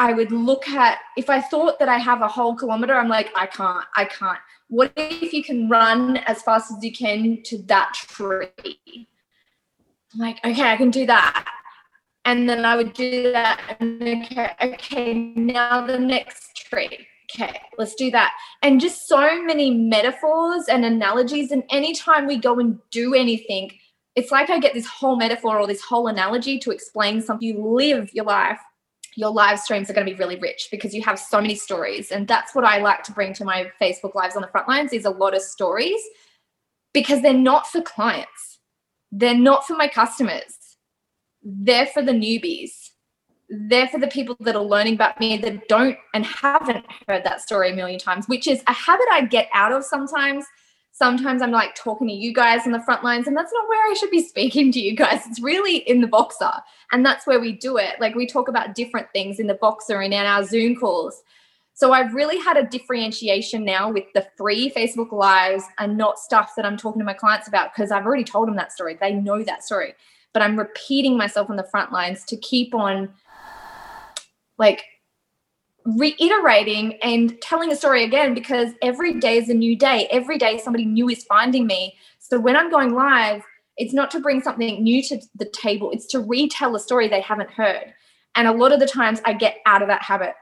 i 0.00 0.12
would 0.12 0.32
look 0.32 0.66
at 0.68 0.98
if 1.16 1.30
i 1.30 1.40
thought 1.40 1.78
that 1.78 1.88
i 1.88 1.98
have 1.98 2.22
a 2.22 2.28
whole 2.28 2.54
kilometer 2.56 2.94
i'm 2.94 3.08
like 3.08 3.30
i 3.36 3.46
can't 3.46 3.84
i 3.96 4.04
can't 4.04 4.38
what 4.68 4.92
if 4.96 5.32
you 5.32 5.42
can 5.44 5.68
run 5.68 6.16
as 6.18 6.42
fast 6.42 6.72
as 6.72 6.82
you 6.82 6.92
can 6.92 7.42
to 7.44 7.58
that 7.62 7.92
tree 7.94 9.08
I'm 10.14 10.20
like, 10.20 10.44
okay, 10.44 10.62
I 10.62 10.76
can 10.76 10.90
do 10.90 11.06
that. 11.06 11.44
And 12.24 12.48
then 12.48 12.64
I 12.64 12.76
would 12.76 12.92
do 12.92 13.32
that. 13.32 13.76
And 13.80 14.02
okay, 14.02 14.50
okay, 14.62 15.14
now 15.14 15.86
the 15.86 15.98
next 15.98 16.56
tree. 16.56 17.06
Okay, 17.32 17.60
let's 17.78 17.94
do 17.94 18.10
that. 18.10 18.32
And 18.62 18.80
just 18.80 19.06
so 19.06 19.42
many 19.42 19.70
metaphors 19.70 20.64
and 20.68 20.84
analogies. 20.84 21.52
And 21.52 21.62
anytime 21.70 22.26
we 22.26 22.38
go 22.38 22.58
and 22.58 22.78
do 22.90 23.14
anything, 23.14 23.70
it's 24.16 24.32
like 24.32 24.50
I 24.50 24.58
get 24.58 24.74
this 24.74 24.86
whole 24.86 25.16
metaphor 25.16 25.60
or 25.60 25.66
this 25.68 25.82
whole 25.82 26.08
analogy 26.08 26.58
to 26.58 26.72
explain 26.72 27.22
something. 27.22 27.46
You 27.46 27.64
live 27.64 28.12
your 28.12 28.24
life, 28.24 28.58
your 29.16 29.30
live 29.30 29.58
streams 29.58 29.90
are 29.90 29.92
going 29.92 30.06
to 30.06 30.12
be 30.12 30.18
really 30.18 30.36
rich 30.36 30.68
because 30.70 30.94
you 30.94 31.02
have 31.02 31.18
so 31.18 31.40
many 31.40 31.54
stories. 31.54 32.12
And 32.12 32.28
that's 32.28 32.54
what 32.54 32.64
I 32.64 32.78
like 32.78 33.02
to 33.04 33.12
bring 33.12 33.32
to 33.34 33.44
my 33.44 33.70
Facebook 33.80 34.14
lives 34.14 34.36
on 34.36 34.42
the 34.42 34.48
front 34.48 34.68
lines 34.68 34.92
is 34.92 35.04
a 35.04 35.10
lot 35.10 35.34
of 35.34 35.42
stories 35.42 36.00
because 36.92 37.22
they're 37.22 37.32
not 37.32 37.66
for 37.66 37.82
clients 37.82 38.50
they're 39.12 39.34
not 39.34 39.66
for 39.66 39.76
my 39.76 39.88
customers. 39.88 40.76
They're 41.42 41.86
for 41.86 42.02
the 42.02 42.12
newbies. 42.12 42.90
They're 43.48 43.88
for 43.88 43.98
the 43.98 44.06
people 44.06 44.36
that 44.40 44.54
are 44.54 44.62
learning 44.62 44.94
about 44.94 45.18
me 45.18 45.36
that 45.38 45.66
don't 45.68 45.96
and 46.14 46.24
haven't 46.24 46.84
heard 47.08 47.24
that 47.24 47.40
story 47.40 47.72
a 47.72 47.74
million 47.74 47.98
times, 47.98 48.28
which 48.28 48.46
is 48.46 48.62
a 48.68 48.72
habit 48.72 49.06
I 49.10 49.22
get 49.22 49.48
out 49.52 49.72
of 49.72 49.84
sometimes. 49.84 50.44
Sometimes 50.92 51.40
I'm 51.40 51.50
like 51.50 51.74
talking 51.74 52.08
to 52.08 52.12
you 52.12 52.34
guys 52.34 52.66
on 52.66 52.72
the 52.72 52.82
front 52.82 53.02
lines, 53.02 53.26
and 53.26 53.36
that's 53.36 53.52
not 53.52 53.68
where 53.68 53.90
I 53.90 53.94
should 53.94 54.10
be 54.10 54.22
speaking 54.22 54.70
to 54.72 54.80
you 54.80 54.94
guys. 54.94 55.26
It's 55.26 55.40
really 55.40 55.78
in 55.78 56.00
the 56.00 56.06
boxer. 56.06 56.52
And 56.92 57.06
that's 57.06 57.26
where 57.26 57.40
we 57.40 57.52
do 57.52 57.76
it. 57.76 58.00
Like 58.00 58.14
we 58.14 58.26
talk 58.26 58.48
about 58.48 58.74
different 58.74 59.06
things 59.12 59.38
in 59.38 59.46
the 59.46 59.54
boxer 59.54 60.00
and 60.00 60.12
in 60.12 60.26
our 60.26 60.44
Zoom 60.44 60.76
calls. 60.76 61.22
So 61.72 61.92
I've 61.92 62.12
really 62.12 62.38
had 62.38 62.58
a 62.58 62.66
differentiation 62.66 63.64
now 63.64 63.90
with 63.90 64.04
the 64.14 64.26
free 64.36 64.70
Facebook 64.70 65.12
Lives 65.12 65.64
and 65.78 65.96
not 65.96 66.18
stuff 66.18 66.52
that 66.56 66.66
I'm 66.66 66.76
talking 66.76 66.98
to 66.98 67.06
my 67.06 67.14
clients 67.14 67.48
about 67.48 67.72
because 67.72 67.90
I've 67.90 68.04
already 68.04 68.24
told 68.24 68.48
them 68.48 68.56
that 68.56 68.70
story. 68.70 68.98
They 69.00 69.14
know 69.14 69.42
that 69.42 69.64
story. 69.64 69.94
But 70.34 70.42
I'm 70.42 70.58
repeating 70.58 71.16
myself 71.16 71.48
on 71.48 71.56
the 71.56 71.64
front 71.64 71.90
lines 71.90 72.24
to 72.24 72.36
keep 72.36 72.74
on 72.74 73.08
like 74.58 74.84
reiterating 75.84 76.94
and 77.02 77.40
telling 77.40 77.72
a 77.72 77.76
story 77.76 78.04
again 78.04 78.34
because 78.34 78.72
every 78.82 79.14
day 79.14 79.38
is 79.38 79.48
a 79.48 79.54
new 79.54 79.76
day. 79.76 80.08
Every 80.10 80.38
day 80.38 80.58
somebody 80.58 80.84
new 80.84 81.08
is 81.08 81.24
finding 81.24 81.66
me. 81.66 81.96
So 82.18 82.38
when 82.38 82.56
I'm 82.56 82.70
going 82.70 82.94
live, 82.94 83.42
it's 83.76 83.94
not 83.94 84.10
to 84.12 84.20
bring 84.20 84.42
something 84.42 84.82
new 84.82 85.02
to 85.04 85.20
the 85.36 85.46
table, 85.46 85.90
it's 85.90 86.06
to 86.08 86.20
retell 86.20 86.76
a 86.76 86.80
story 86.80 87.08
they 87.08 87.20
haven't 87.22 87.50
heard. 87.50 87.94
And 88.34 88.46
a 88.46 88.52
lot 88.52 88.72
of 88.72 88.80
the 88.80 88.86
times 88.86 89.20
I 89.24 89.32
get 89.32 89.58
out 89.66 89.82
of 89.82 89.88
that 89.88 90.02
habit 90.02 90.34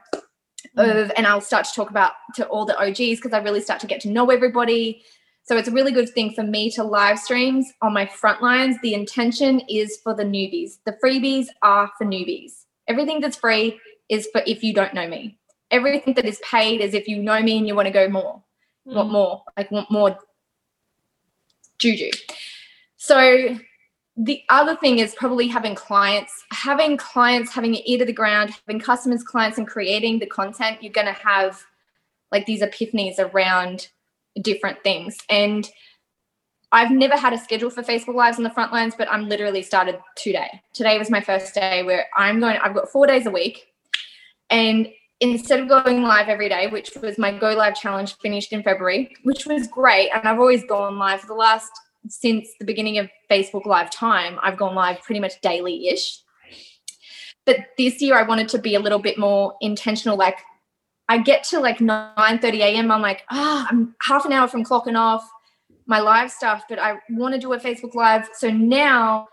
Mm. 0.77 1.03
of 1.05 1.11
and 1.17 1.25
I'll 1.25 1.41
start 1.41 1.65
to 1.65 1.73
talk 1.73 1.89
about 1.89 2.13
to 2.35 2.45
all 2.47 2.65
the 2.65 2.77
OGs 2.79 3.19
because 3.19 3.33
I 3.33 3.39
really 3.39 3.61
start 3.61 3.79
to 3.81 3.87
get 3.87 4.01
to 4.01 4.09
know 4.09 4.29
everybody. 4.29 5.03
So 5.43 5.57
it's 5.57 5.67
a 5.67 5.71
really 5.71 5.91
good 5.91 6.09
thing 6.09 6.31
for 6.33 6.43
me 6.43 6.69
to 6.71 6.83
live 6.83 7.17
streams 7.17 7.71
on 7.81 7.93
my 7.93 8.05
front 8.05 8.41
lines. 8.41 8.77
The 8.81 8.93
intention 8.93 9.61
is 9.69 9.97
for 10.03 10.13
the 10.13 10.23
newbies. 10.23 10.79
The 10.85 10.97
freebies 11.03 11.47
are 11.61 11.89
for 11.97 12.05
newbies. 12.05 12.65
Everything 12.87 13.19
that's 13.19 13.37
free 13.37 13.79
is 14.09 14.27
for 14.31 14.41
if 14.45 14.63
you 14.63 14.73
don't 14.73 14.93
know 14.93 15.07
me. 15.07 15.37
Everything 15.71 16.15
that 16.15 16.25
is 16.25 16.41
paid 16.49 16.81
is 16.81 16.93
if 16.93 17.07
you 17.07 17.21
know 17.21 17.41
me 17.41 17.57
and 17.57 17.67
you 17.67 17.75
want 17.75 17.85
to 17.85 17.93
go 17.93 18.09
more. 18.09 18.41
Mm. 18.87 18.95
Want 18.95 19.11
more, 19.11 19.43
like 19.55 19.71
want 19.71 19.91
more 19.91 20.17
juju. 21.77 22.09
So 22.97 23.57
the 24.17 24.43
other 24.49 24.75
thing 24.75 24.99
is 24.99 25.15
probably 25.15 25.47
having 25.47 25.75
clients, 25.75 26.43
having 26.51 26.97
clients, 26.97 27.53
having 27.53 27.75
ear 27.85 27.99
to 27.99 28.05
the 28.05 28.11
ground, 28.11 28.51
having 28.67 28.81
customers, 28.81 29.23
clients, 29.23 29.57
and 29.57 29.67
creating 29.67 30.19
the 30.19 30.25
content. 30.25 30.83
You're 30.83 30.91
going 30.91 31.07
to 31.07 31.13
have 31.13 31.63
like 32.31 32.45
these 32.45 32.61
epiphanies 32.61 33.17
around 33.17 33.87
different 34.41 34.83
things. 34.83 35.17
And 35.29 35.69
I've 36.71 36.91
never 36.91 37.15
had 37.15 37.33
a 37.33 37.37
schedule 37.37 37.69
for 37.69 37.81
Facebook 37.81 38.13
Lives 38.13 38.37
on 38.37 38.43
the 38.43 38.49
front 38.49 38.71
lines, 38.71 38.93
but 38.95 39.09
I'm 39.09 39.27
literally 39.27 39.63
started 39.63 39.99
today. 40.15 40.61
Today 40.73 40.99
was 40.99 41.09
my 41.09 41.21
first 41.21 41.55
day 41.55 41.81
where 41.83 42.05
I'm 42.15 42.39
going, 42.39 42.57
I've 42.57 42.75
got 42.75 42.89
four 42.89 43.07
days 43.07 43.25
a 43.25 43.31
week. 43.31 43.67
And 44.49 44.89
instead 45.19 45.59
of 45.59 45.67
going 45.67 46.03
live 46.03 46.29
every 46.29 46.49
day, 46.49 46.67
which 46.67 46.95
was 47.01 47.17
my 47.17 47.37
Go 47.37 47.53
Live 47.53 47.75
challenge 47.75 48.15
finished 48.17 48.53
in 48.53 48.63
February, 48.63 49.15
which 49.23 49.45
was 49.45 49.67
great. 49.67 50.09
And 50.09 50.27
I've 50.27 50.39
always 50.39 50.63
gone 50.65 50.97
live 50.97 51.21
for 51.21 51.27
the 51.27 51.33
last 51.33 51.71
since 52.07 52.49
the 52.59 52.65
beginning 52.65 52.97
of 52.97 53.09
Facebook 53.29 53.65
Live 53.65 53.91
time, 53.91 54.39
I've 54.41 54.57
gone 54.57 54.75
live 54.75 55.01
pretty 55.01 55.19
much 55.19 55.41
daily 55.41 55.89
ish. 55.89 56.21
But 57.45 57.57
this 57.77 58.01
year, 58.01 58.17
I 58.17 58.23
wanted 58.23 58.47
to 58.49 58.57
be 58.57 58.75
a 58.75 58.79
little 58.79 58.99
bit 58.99 59.17
more 59.17 59.55
intentional. 59.61 60.17
Like, 60.17 60.37
I 61.09 61.17
get 61.17 61.43
to 61.45 61.59
like 61.59 61.81
9 61.81 62.39
30 62.39 62.61
a.m. 62.61 62.91
I'm 62.91 63.01
like, 63.01 63.23
ah, 63.31 63.63
oh, 63.63 63.67
I'm 63.69 63.95
half 64.01 64.25
an 64.25 64.33
hour 64.33 64.47
from 64.47 64.63
clocking 64.63 64.97
off 64.97 65.29
my 65.87 65.99
live 65.99 66.31
stuff, 66.31 66.63
but 66.69 66.77
I 66.79 66.99
want 67.09 67.33
to 67.33 67.39
do 67.39 67.51
a 67.53 67.59
Facebook 67.59 67.95
Live. 67.95 68.29
So 68.33 68.49
now 68.49 69.27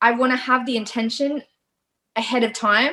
I 0.00 0.10
want 0.10 0.32
to 0.32 0.36
have 0.36 0.66
the 0.66 0.76
intention 0.76 1.42
ahead 2.16 2.42
of 2.42 2.52
time 2.52 2.92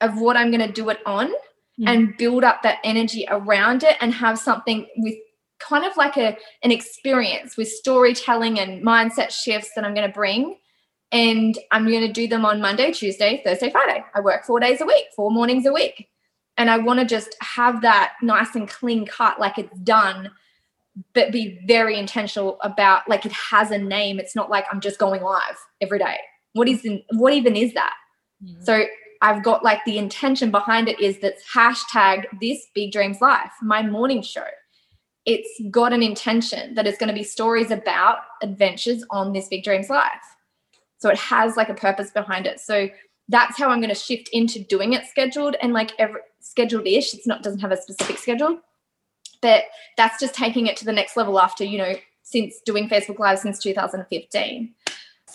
of 0.00 0.20
what 0.20 0.36
I'm 0.36 0.50
going 0.50 0.66
to 0.66 0.72
do 0.72 0.88
it 0.90 0.98
on 1.06 1.28
mm. 1.28 1.86
and 1.86 2.16
build 2.16 2.44
up 2.44 2.62
that 2.62 2.78
energy 2.84 3.26
around 3.28 3.82
it 3.82 3.96
and 4.00 4.12
have 4.14 4.38
something 4.38 4.86
with 4.96 5.14
kind 5.58 5.84
of 5.84 5.96
like 5.96 6.16
a 6.16 6.36
an 6.62 6.70
experience 6.70 7.56
with 7.56 7.68
storytelling 7.68 8.60
and 8.60 8.84
mindset 8.84 9.30
shifts 9.30 9.70
that 9.74 9.84
I'm 9.84 9.94
going 9.94 10.06
to 10.06 10.12
bring. 10.12 10.56
And 11.12 11.56
I'm 11.70 11.86
going 11.86 12.06
to 12.06 12.12
do 12.12 12.26
them 12.26 12.44
on 12.44 12.60
Monday, 12.60 12.90
Tuesday, 12.90 13.40
Thursday, 13.44 13.70
Friday. 13.70 14.04
I 14.14 14.20
work 14.20 14.44
four 14.44 14.58
days 14.58 14.80
a 14.80 14.86
week, 14.86 15.04
four 15.14 15.30
mornings 15.30 15.64
a 15.64 15.72
week. 15.72 16.08
And 16.58 16.68
I 16.68 16.78
want 16.78 16.98
to 16.98 17.06
just 17.06 17.36
have 17.40 17.82
that 17.82 18.14
nice 18.22 18.54
and 18.54 18.68
clean 18.68 19.06
cut, 19.06 19.38
like 19.38 19.56
it's 19.56 19.78
done, 19.80 20.30
but 21.14 21.30
be 21.30 21.60
very 21.66 21.98
intentional 21.98 22.58
about 22.62 23.08
like 23.08 23.24
it 23.24 23.32
has 23.32 23.70
a 23.70 23.78
name. 23.78 24.18
It's 24.18 24.34
not 24.34 24.50
like 24.50 24.64
I'm 24.72 24.80
just 24.80 24.98
going 24.98 25.22
live 25.22 25.56
every 25.80 25.98
day. 25.98 26.16
What 26.54 26.68
is 26.68 26.84
in, 26.84 27.02
what 27.12 27.34
even 27.34 27.54
is 27.54 27.74
that? 27.74 27.94
Mm-hmm. 28.42 28.64
So 28.64 28.84
I've 29.22 29.42
got 29.42 29.64
like 29.64 29.84
the 29.84 29.98
intention 29.98 30.50
behind 30.50 30.88
it 30.88 31.00
is 31.00 31.18
that 31.20 31.36
hashtag 31.54 32.24
this 32.40 32.66
big 32.74 32.92
dreams 32.92 33.20
life, 33.20 33.52
my 33.62 33.82
morning 33.82 34.22
show. 34.22 34.46
It's 35.24 35.60
got 35.70 35.92
an 35.92 36.02
intention 36.02 36.74
that 36.74 36.86
it's 36.86 36.98
going 36.98 37.08
to 37.08 37.14
be 37.14 37.24
stories 37.24 37.70
about 37.70 38.18
adventures 38.42 39.04
on 39.10 39.32
this 39.32 39.48
big 39.48 39.64
dreams 39.64 39.90
life. 39.90 40.10
So 40.98 41.10
it 41.10 41.18
has 41.18 41.56
like 41.56 41.68
a 41.68 41.74
purpose 41.74 42.10
behind 42.10 42.46
it. 42.46 42.60
So 42.60 42.88
that's 43.28 43.58
how 43.58 43.68
i'm 43.68 43.80
going 43.80 43.88
to 43.88 43.94
shift 43.94 44.28
into 44.32 44.60
doing 44.60 44.92
it 44.92 45.04
scheduled 45.06 45.56
and 45.60 45.72
like 45.72 45.90
every 45.98 46.20
scheduled 46.40 46.86
ish 46.86 47.12
it's 47.12 47.26
not 47.26 47.42
doesn't 47.42 47.60
have 47.60 47.72
a 47.72 47.76
specific 47.76 48.18
schedule. 48.18 48.60
But 49.42 49.64
that's 49.96 50.18
just 50.18 50.34
taking 50.34 50.66
it 50.66 50.76
to 50.78 50.84
the 50.84 50.92
next 50.92 51.16
level 51.16 51.38
after 51.40 51.64
you 51.64 51.78
know 51.78 51.94
since 52.22 52.60
doing 52.64 52.88
facebook 52.88 53.18
live 53.18 53.38
since 53.38 53.58
2015 53.60 54.74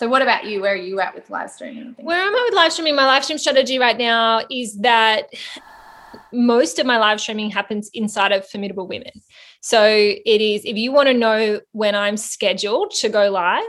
so 0.02 0.08
what 0.08 0.22
about 0.22 0.44
you 0.44 0.60
where 0.60 0.72
are 0.72 0.76
you 0.76 1.00
at 1.00 1.14
with 1.14 1.30
live 1.30 1.50
streaming 1.50 1.94
where 1.98 2.20
am 2.20 2.34
i 2.34 2.46
with 2.48 2.54
live 2.54 2.72
streaming 2.72 2.96
my 2.96 3.06
live 3.06 3.24
stream 3.24 3.38
strategy 3.38 3.78
right 3.78 3.98
now 3.98 4.40
is 4.50 4.76
that 4.78 5.32
most 6.32 6.78
of 6.78 6.86
my 6.86 6.98
live 6.98 7.20
streaming 7.20 7.50
happens 7.50 7.90
inside 7.94 8.32
of 8.32 8.46
formidable 8.48 8.86
women 8.86 9.12
so 9.62 9.86
it 9.86 10.40
is, 10.40 10.64
if 10.64 10.76
you 10.76 10.90
want 10.90 11.06
to 11.06 11.14
know 11.14 11.60
when 11.70 11.94
I'm 11.94 12.16
scheduled 12.16 12.90
to 12.96 13.08
go 13.08 13.30
live, 13.30 13.62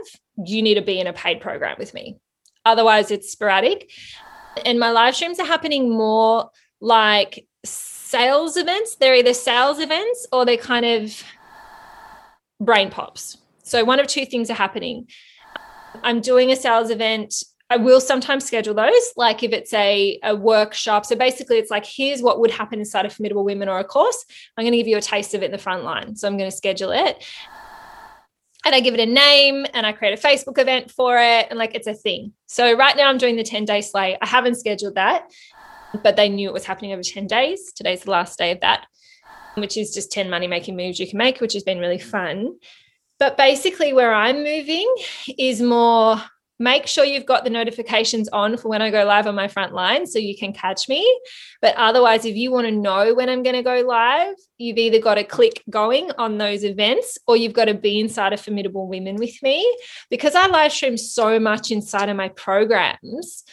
you 0.44 0.64
need 0.64 0.74
to 0.74 0.82
be 0.82 1.00
in 1.00 1.06
a 1.06 1.14
paid 1.14 1.40
program 1.40 1.76
with 1.78 1.94
me. 1.94 2.18
Otherwise, 2.66 3.12
it's 3.12 3.32
sporadic. 3.32 3.92
And 4.66 4.80
my 4.80 4.90
live 4.90 5.16
streams 5.16 5.40
are 5.40 5.46
happening 5.46 5.96
more 5.96 6.50
like 6.82 7.46
sales 7.64 8.58
events. 8.58 8.96
They're 8.96 9.16
either 9.16 9.36
sales 9.36 9.80
events 9.80 10.26
or 10.32 10.46
they're 10.46 10.58
kind 10.58 10.86
of 10.86 11.24
brain 12.60 12.90
pops. 12.90 13.38
So 13.62 13.84
one 13.84 14.00
of 14.00 14.08
two 14.08 14.26
things 14.26 14.50
are 14.50 14.56
happening. 14.56 15.08
I'm 16.02 16.22
doing 16.22 16.52
a 16.52 16.56
sales 16.56 16.90
event 16.90 17.34
I 17.74 17.78
will 17.78 18.00
sometimes 18.00 18.46
schedule 18.46 18.76
those, 18.76 19.14
like 19.16 19.42
if 19.42 19.52
it's 19.52 19.74
a, 19.74 20.20
a 20.24 20.36
workshop. 20.36 21.08
So 21.08 21.16
basically, 21.16 21.58
it's 21.58 21.72
like, 21.72 21.88
here's 21.88 22.22
what 22.22 22.40
would 22.40 22.52
happen 22.52 22.78
inside 22.78 23.08
of 23.08 23.14
Formidable 23.14 23.44
Women 23.44 23.68
or 23.68 23.80
a 23.80 23.84
course. 23.84 24.24
I'm 24.56 24.64
going 24.64 24.74
to 24.74 24.78
give 24.78 24.88
you 24.88 24.98
a 24.98 25.02
taste 25.02 25.34
of 25.34 25.42
it 25.42 25.48
in 25.48 25.52
the 25.52 25.58
front 25.58 25.84
line. 25.84 26.16
So 26.16 26.28
I'm 26.28 26.38
going 26.38 26.52
to 26.52 26.56
schedule 26.56 26.92
it. 26.92 27.26
And 28.64 28.76
I 28.76 28.80
give 28.80 28.94
it 28.94 29.00
a 29.00 29.08
name 29.08 29.66
and 29.74 29.88
I 29.88 29.92
create 29.92 30.18
a 30.18 30.22
Facebook 30.22 30.60
event 30.60 30.92
for 30.92 31.18
it. 31.18 31.48
And 31.50 31.58
like, 31.58 31.74
it's 31.74 31.88
a 31.88 31.96
thing. 31.96 32.34
So 32.46 32.78
right 32.78 32.96
now, 32.96 33.10
I'm 33.10 33.18
doing 33.18 33.38
the 33.38 33.44
10 33.44 33.66
day 33.66 33.82
slay. 33.82 34.20
I 34.22 34.28
haven't 34.28 34.56
scheduled 34.56 34.94
that, 34.94 35.32
but 36.04 36.16
they 36.16 36.30
knew 36.30 36.50
it 36.50 36.54
was 36.54 36.66
happening 36.66 36.94
over 36.94 37.02
10 37.02 37.26
days. 37.26 37.74
Today's 37.74 38.04
the 38.04 38.12
last 38.12 38.38
day 38.38 38.52
of 38.52 38.60
that, 38.60 38.86
which 39.56 39.78
is 39.78 39.96
just 39.96 40.12
10 40.12 40.30
money 40.30 40.46
making 40.46 40.76
moves 40.76 41.00
you 41.00 41.08
can 41.08 41.18
make, 41.18 41.42
which 41.42 41.54
has 41.54 41.64
been 41.64 41.80
really 41.80 41.98
fun. 41.98 42.54
But 43.24 43.38
basically, 43.38 43.94
where 43.94 44.14
I'm 44.14 44.44
moving 44.44 44.94
is 45.38 45.62
more 45.62 46.22
make 46.60 46.88
sure 46.88 47.06
you've 47.06 47.26
got 47.26 47.46
the 47.46 47.50
notifications 47.50 48.28
on 48.34 48.58
for 48.58 48.68
when 48.68 48.82
I 48.82 48.92
go 48.92 49.06
live 49.06 49.28
on 49.28 49.34
my 49.34 49.48
front 49.48 49.74
line 49.74 50.06
so 50.06 50.20
you 50.20 50.36
can 50.38 50.52
catch 50.52 50.90
me. 50.90 51.22
But 51.62 51.74
otherwise, 51.78 52.26
if 52.26 52.36
you 52.36 52.52
want 52.52 52.68
to 52.68 52.72
know 52.72 53.14
when 53.14 53.30
I'm 53.30 53.42
going 53.42 53.56
to 53.56 53.64
go 53.64 53.80
live, 53.80 54.36
you've 54.58 54.78
either 54.78 55.00
got 55.00 55.16
to 55.16 55.24
click 55.24 55.64
going 55.70 56.12
on 56.18 56.38
those 56.38 56.66
events 56.66 57.18
or 57.26 57.38
you've 57.38 57.54
got 57.54 57.66
to 57.66 57.74
be 57.74 57.98
inside 57.98 58.34
of 58.34 58.42
Formidable 58.42 58.90
Women 58.90 59.16
with 59.16 59.42
me. 59.42 59.74
Because 60.10 60.36
I 60.36 60.48
live 60.48 60.74
stream 60.74 60.98
so 60.98 61.40
much 61.40 61.72
inside 61.72 62.10
of 62.10 62.18
my 62.18 62.28
programs, 62.28 63.46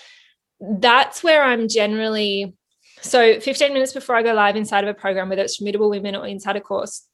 that's 0.60 1.22
where 1.22 1.44
I'm 1.44 1.68
generally. 1.68 2.56
So 3.02 3.38
15 3.38 3.72
minutes 3.72 3.92
before 3.92 4.16
I 4.16 4.24
go 4.24 4.34
live 4.34 4.56
inside 4.56 4.82
of 4.82 4.90
a 4.90 4.94
program, 4.94 5.28
whether 5.28 5.42
it's 5.42 5.58
Formidable 5.58 5.90
Women 5.90 6.16
or 6.16 6.26
inside 6.26 6.56
a 6.56 6.60
course, 6.60 7.06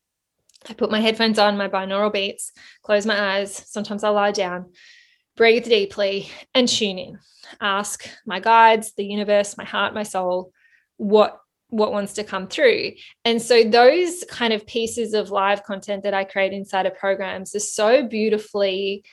I 0.68 0.74
put 0.74 0.90
my 0.90 1.00
headphones 1.00 1.38
on, 1.38 1.56
my 1.56 1.68
binaural 1.68 2.12
beats, 2.12 2.52
close 2.82 3.06
my 3.06 3.36
eyes. 3.36 3.54
Sometimes 3.66 4.02
I'll 4.02 4.14
lie 4.14 4.32
down 4.32 4.66
breathe 5.36 5.64
deeply 5.64 6.28
and 6.54 6.68
tune 6.68 6.98
in 6.98 7.18
ask 7.60 8.08
my 8.26 8.40
guides 8.40 8.92
the 8.94 9.04
universe 9.04 9.56
my 9.56 9.64
heart 9.64 9.94
my 9.94 10.02
soul 10.02 10.50
what 10.96 11.38
what 11.68 11.92
wants 11.92 12.14
to 12.14 12.24
come 12.24 12.48
through 12.48 12.92
and 13.24 13.40
so 13.40 13.62
those 13.62 14.24
kind 14.28 14.52
of 14.52 14.66
pieces 14.66 15.14
of 15.14 15.30
live 15.30 15.62
content 15.62 16.02
that 16.02 16.14
i 16.14 16.24
create 16.24 16.52
inside 16.52 16.86
of 16.86 16.96
programs 16.96 17.54
are 17.54 17.60
so 17.60 18.06
beautifully 18.06 19.04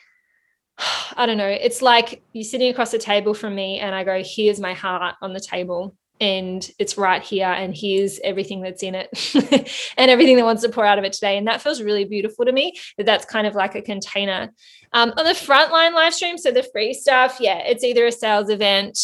i 1.18 1.26
don't 1.26 1.38
know 1.38 1.48
it's 1.48 1.82
like 1.82 2.24
you're 2.32 2.44
sitting 2.44 2.70
across 2.70 2.92
the 2.92 2.98
table 2.98 3.34
from 3.34 3.54
me 3.54 3.80
and 3.80 3.94
i 3.94 4.04
go 4.04 4.24
here's 4.24 4.60
my 4.60 4.74
heart 4.74 5.16
on 5.22 5.34
the 5.34 5.40
table 5.40 5.96
and 6.20 6.72
it's 6.80 6.98
right 6.98 7.22
here 7.22 7.48
and 7.48 7.76
here's 7.76 8.20
everything 8.20 8.62
that's 8.62 8.84
in 8.84 8.96
it 8.96 9.10
and 9.98 10.12
everything 10.12 10.38
that 10.38 10.46
wants 10.46 10.62
to 10.62 10.70
pour 10.70 10.86
out 10.86 10.98
of 10.98 11.04
it 11.04 11.14
today 11.14 11.38
and 11.38 11.48
that 11.48 11.62
feels 11.62 11.82
really 11.82 12.06
beautiful 12.06 12.46
to 12.46 12.52
me 12.52 12.74
that 12.98 13.06
that's 13.06 13.26
kind 13.26 13.48
of 13.48 13.56
like 13.56 13.76
a 13.76 13.82
container. 13.82 14.54
Um, 14.94 15.12
on 15.18 15.26
the 15.26 15.32
frontline 15.32 15.94
live 15.94 16.14
stream 16.14 16.38
so 16.38 16.52
the 16.52 16.64
free 16.72 16.94
stuff 16.94 17.38
yeah 17.40 17.58
it's 17.66 17.84
either 17.84 18.06
a 18.06 18.12
sales 18.12 18.50
event 18.50 19.00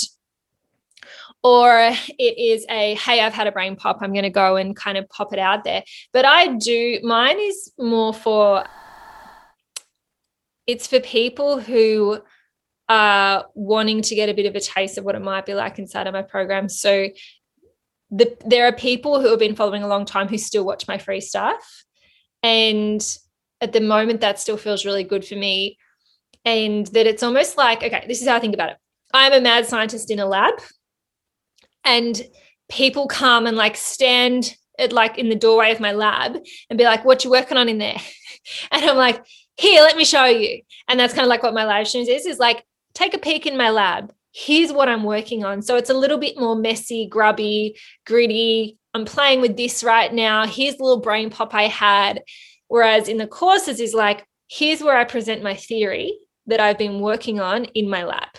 or 1.43 1.91
it 2.19 2.37
is 2.37 2.65
a 2.69 2.95
hey 2.95 3.21
i've 3.21 3.33
had 3.33 3.47
a 3.47 3.51
brain 3.51 3.75
pop 3.75 3.99
i'm 4.01 4.11
going 4.11 4.23
to 4.23 4.29
go 4.29 4.55
and 4.57 4.75
kind 4.75 4.97
of 4.97 5.09
pop 5.09 5.33
it 5.33 5.39
out 5.39 5.63
there. 5.63 5.83
But 6.11 6.25
i 6.25 6.55
do 6.57 6.99
mine 7.03 7.39
is 7.39 7.71
more 7.77 8.13
for 8.13 8.65
it's 10.67 10.85
for 10.85 10.99
people 10.99 11.59
who 11.59 12.21
uh, 12.89 13.43
wanting 13.53 14.01
to 14.01 14.15
get 14.15 14.29
a 14.29 14.33
bit 14.33 14.47
of 14.47 14.55
a 14.55 14.59
taste 14.59 14.97
of 14.97 15.05
what 15.05 15.15
it 15.15 15.21
might 15.21 15.45
be 15.45 15.53
like 15.53 15.79
inside 15.79 16.07
of 16.07 16.13
my 16.13 16.23
program. 16.23 16.67
So 16.67 17.07
the, 18.11 18.35
there 18.45 18.65
are 18.65 18.73
people 18.73 19.21
who 19.21 19.29
have 19.29 19.39
been 19.39 19.55
following 19.55 19.83
a 19.83 19.87
long 19.87 20.05
time 20.05 20.27
who 20.27 20.37
still 20.37 20.65
watch 20.65 20.87
my 20.87 20.97
free 20.97 21.21
stuff. 21.21 21.85
And 22.41 23.05
at 23.61 23.73
the 23.73 23.81
moment, 23.81 24.21
that 24.21 24.39
still 24.39 24.57
feels 24.57 24.85
really 24.85 25.03
good 25.03 25.23
for 25.23 25.35
me. 25.35 25.77
And 26.45 26.87
that 26.87 27.05
it's 27.05 27.21
almost 27.21 27.57
like, 27.57 27.83
okay, 27.83 28.05
this 28.07 28.21
is 28.21 28.27
how 28.27 28.35
I 28.35 28.39
think 28.39 28.55
about 28.55 28.71
it. 28.71 28.77
I'm 29.13 29.33
a 29.33 29.41
mad 29.41 29.65
scientist 29.65 30.09
in 30.09 30.19
a 30.19 30.25
lab, 30.25 30.53
and 31.83 32.21
people 32.69 33.07
come 33.07 33.47
and 33.47 33.57
like 33.57 33.75
stand 33.75 34.55
at 34.77 34.93
like 34.93 35.17
in 35.17 35.29
the 35.29 35.35
doorway 35.35 35.71
of 35.71 35.79
my 35.79 35.91
lab 35.91 36.37
and 36.69 36.77
be 36.77 36.85
like, 36.85 37.03
what 37.03 37.23
you 37.23 37.31
working 37.31 37.57
on 37.57 37.69
in 37.69 37.77
there? 37.77 37.97
And 38.71 38.83
I'm 38.85 38.95
like, 38.95 39.21
here, 39.57 39.81
let 39.81 39.97
me 39.97 40.05
show 40.05 40.25
you. 40.25 40.61
And 40.87 40.99
that's 40.99 41.13
kind 41.13 41.25
of 41.25 41.29
like 41.29 41.43
what 41.43 41.53
my 41.53 41.65
live 41.65 41.87
streams 41.87 42.07
is, 42.07 42.25
is 42.25 42.39
like 42.39 42.63
take 42.99 43.13
a 43.13 43.17
peek 43.17 43.45
in 43.45 43.57
my 43.57 43.69
lab. 43.69 44.11
Here's 44.33 44.73
what 44.73 44.89
I'm 44.89 45.03
working 45.03 45.45
on. 45.45 45.61
So 45.61 45.77
it's 45.77 45.89
a 45.89 45.93
little 45.93 46.17
bit 46.17 46.37
more 46.37 46.55
messy, 46.55 47.07
grubby, 47.07 47.77
gritty. 48.05 48.77
I'm 48.93 49.05
playing 49.05 49.41
with 49.41 49.55
this 49.55 49.83
right 49.83 50.13
now. 50.13 50.45
Here's 50.45 50.75
the 50.75 50.83
little 50.83 51.01
brain 51.01 51.29
pop 51.29 51.53
I 51.55 51.63
had. 51.63 52.21
Whereas 52.67 53.07
in 53.07 53.17
the 53.17 53.25
courses 53.25 53.79
is 53.79 53.93
like, 53.93 54.25
here's 54.47 54.81
where 54.81 54.97
I 54.97 55.05
present 55.05 55.41
my 55.41 55.55
theory 55.55 56.19
that 56.47 56.59
I've 56.59 56.77
been 56.77 56.99
working 56.99 57.39
on 57.39 57.65
in 57.65 57.89
my 57.89 58.03
lab. 58.03 58.29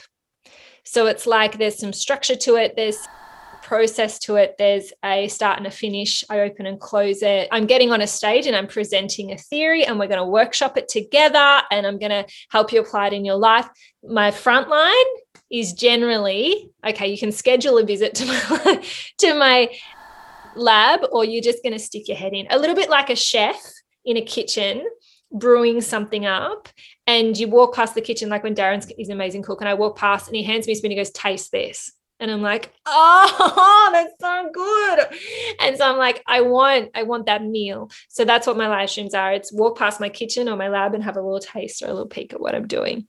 So 0.84 1.06
it's 1.06 1.26
like 1.26 1.56
there's 1.56 1.78
some 1.78 1.92
structure 1.92 2.36
to 2.36 2.56
it. 2.56 2.74
There's 2.76 2.98
process 3.70 4.18
to 4.18 4.34
it. 4.34 4.56
There's 4.58 4.92
a 5.04 5.28
start 5.28 5.58
and 5.58 5.66
a 5.66 5.70
finish. 5.70 6.24
I 6.28 6.40
open 6.40 6.66
and 6.66 6.80
close 6.80 7.22
it. 7.22 7.46
I'm 7.52 7.66
getting 7.66 7.92
on 7.92 8.00
a 8.00 8.06
stage 8.06 8.48
and 8.48 8.56
I'm 8.56 8.66
presenting 8.66 9.30
a 9.30 9.36
theory, 9.36 9.84
and 9.84 9.96
we're 9.96 10.08
going 10.08 10.18
to 10.18 10.26
workshop 10.26 10.76
it 10.76 10.88
together. 10.88 11.62
And 11.70 11.86
I'm 11.86 11.96
going 12.00 12.10
to 12.10 12.26
help 12.50 12.72
you 12.72 12.80
apply 12.80 13.06
it 13.06 13.12
in 13.12 13.24
your 13.24 13.36
life. 13.36 13.68
My 14.02 14.32
front 14.32 14.68
line 14.68 15.10
is 15.52 15.72
generally 15.72 16.68
okay. 16.84 17.06
You 17.06 17.16
can 17.16 17.30
schedule 17.30 17.78
a 17.78 17.84
visit 17.84 18.12
to 18.16 18.26
my 18.26 18.84
to 19.18 19.34
my 19.34 19.70
lab, 20.56 21.02
or 21.12 21.24
you're 21.24 21.40
just 21.40 21.62
going 21.62 21.74
to 21.74 21.78
stick 21.78 22.08
your 22.08 22.16
head 22.16 22.32
in. 22.32 22.48
A 22.50 22.58
little 22.58 22.74
bit 22.74 22.90
like 22.90 23.08
a 23.08 23.14
chef 23.14 23.60
in 24.04 24.16
a 24.16 24.22
kitchen 24.22 24.84
brewing 25.32 25.80
something 25.80 26.26
up 26.26 26.68
and 27.06 27.38
you 27.38 27.46
walk 27.46 27.76
past 27.76 27.94
the 27.94 28.00
kitchen 28.00 28.28
like 28.28 28.42
when 28.42 28.56
Darren's 28.56 28.90
is 28.98 29.08
an 29.08 29.14
amazing 29.14 29.42
cook 29.42 29.60
and 29.60 29.68
I 29.68 29.74
walk 29.74 29.96
past 29.96 30.26
and 30.26 30.34
he 30.34 30.42
hands 30.42 30.66
me 30.66 30.72
a 30.72 30.76
spoon 30.76 30.90
and 30.90 30.98
he 30.98 31.04
goes 31.04 31.12
taste 31.12 31.52
this 31.52 31.92
and 32.20 32.30
i'm 32.30 32.42
like 32.42 32.72
oh 32.86 33.90
that's 33.92 34.14
so 34.20 34.50
good. 34.52 35.18
And 35.60 35.76
so 35.76 35.90
i'm 35.90 35.98
like 35.98 36.22
i 36.26 36.42
want 36.42 36.90
i 36.94 37.02
want 37.02 37.26
that 37.26 37.42
meal. 37.42 37.90
So 38.08 38.24
that's 38.24 38.46
what 38.46 38.56
my 38.56 38.68
live 38.68 38.90
streams 38.90 39.14
are. 39.14 39.32
It's 39.32 39.52
walk 39.52 39.78
past 39.78 40.00
my 40.00 40.08
kitchen 40.08 40.48
or 40.48 40.56
my 40.56 40.68
lab 40.68 40.94
and 40.94 41.02
have 41.02 41.16
a 41.16 41.22
little 41.22 41.40
taste 41.40 41.82
or 41.82 41.86
a 41.86 41.92
little 41.92 42.06
peek 42.06 42.32
at 42.32 42.40
what 42.40 42.54
i'm 42.54 42.66
doing. 42.66 43.08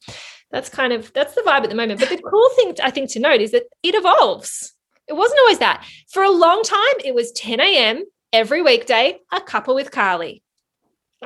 That's 0.50 0.70
kind 0.70 0.94
of 0.94 1.12
that's 1.14 1.36
the 1.36 1.42
vibe 1.42 1.64
at 1.64 1.70
the 1.70 1.76
moment. 1.76 2.00
But 2.00 2.10
the 2.10 2.18
cool 2.18 2.50
thing 2.56 2.76
i 2.84 2.90
think 2.90 3.12
to 3.12 3.20
note 3.20 3.42
is 3.42 3.52
that 3.52 3.64
it 3.84 3.96
evolves. 3.96 4.74
It 5.08 5.14
wasn't 5.14 5.42
always 5.42 5.60
that. 5.60 5.86
For 6.12 6.24
a 6.24 6.32
long 6.32 6.64
time 6.64 6.96
it 7.04 7.14
was 7.14 7.32
10 7.34 7.60
a.m 7.60 8.04
every 8.34 8.62
weekday 8.62 9.20
a 9.32 9.42
couple 9.42 9.76
with 9.76 9.92
carly. 9.92 10.42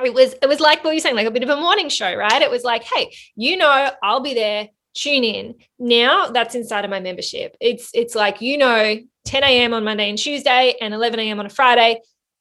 It 0.04 0.12
was 0.12 0.34
it 0.42 0.48
was 0.48 0.60
like 0.60 0.84
what 0.84 0.90
you're 0.90 1.00
saying 1.00 1.16
like 1.16 1.26
a 1.26 1.30
bit 1.30 1.44
of 1.44 1.48
a 1.48 1.56
morning 1.56 1.88
show 1.88 2.14
right? 2.14 2.42
It 2.42 2.50
was 2.50 2.64
like 2.64 2.82
hey 2.82 3.14
you 3.36 3.56
know 3.56 3.90
i'll 4.02 4.20
be 4.20 4.34
there 4.34 4.68
tune 4.96 5.24
in. 5.24 5.54
Now 5.78 6.30
that's 6.30 6.54
inside 6.54 6.84
of 6.84 6.90
my 6.90 7.00
membership. 7.00 7.56
It's 7.60 7.90
it's 7.94 8.14
like 8.14 8.40
you 8.40 8.58
know 8.58 8.96
10 9.24 9.44
a.m. 9.44 9.74
on 9.74 9.84
Monday 9.84 10.08
and 10.08 10.18
Tuesday 10.18 10.74
and 10.80 10.94
11 10.94 11.20
a.m. 11.20 11.38
on 11.38 11.46
a 11.46 11.50
Friday. 11.50 12.00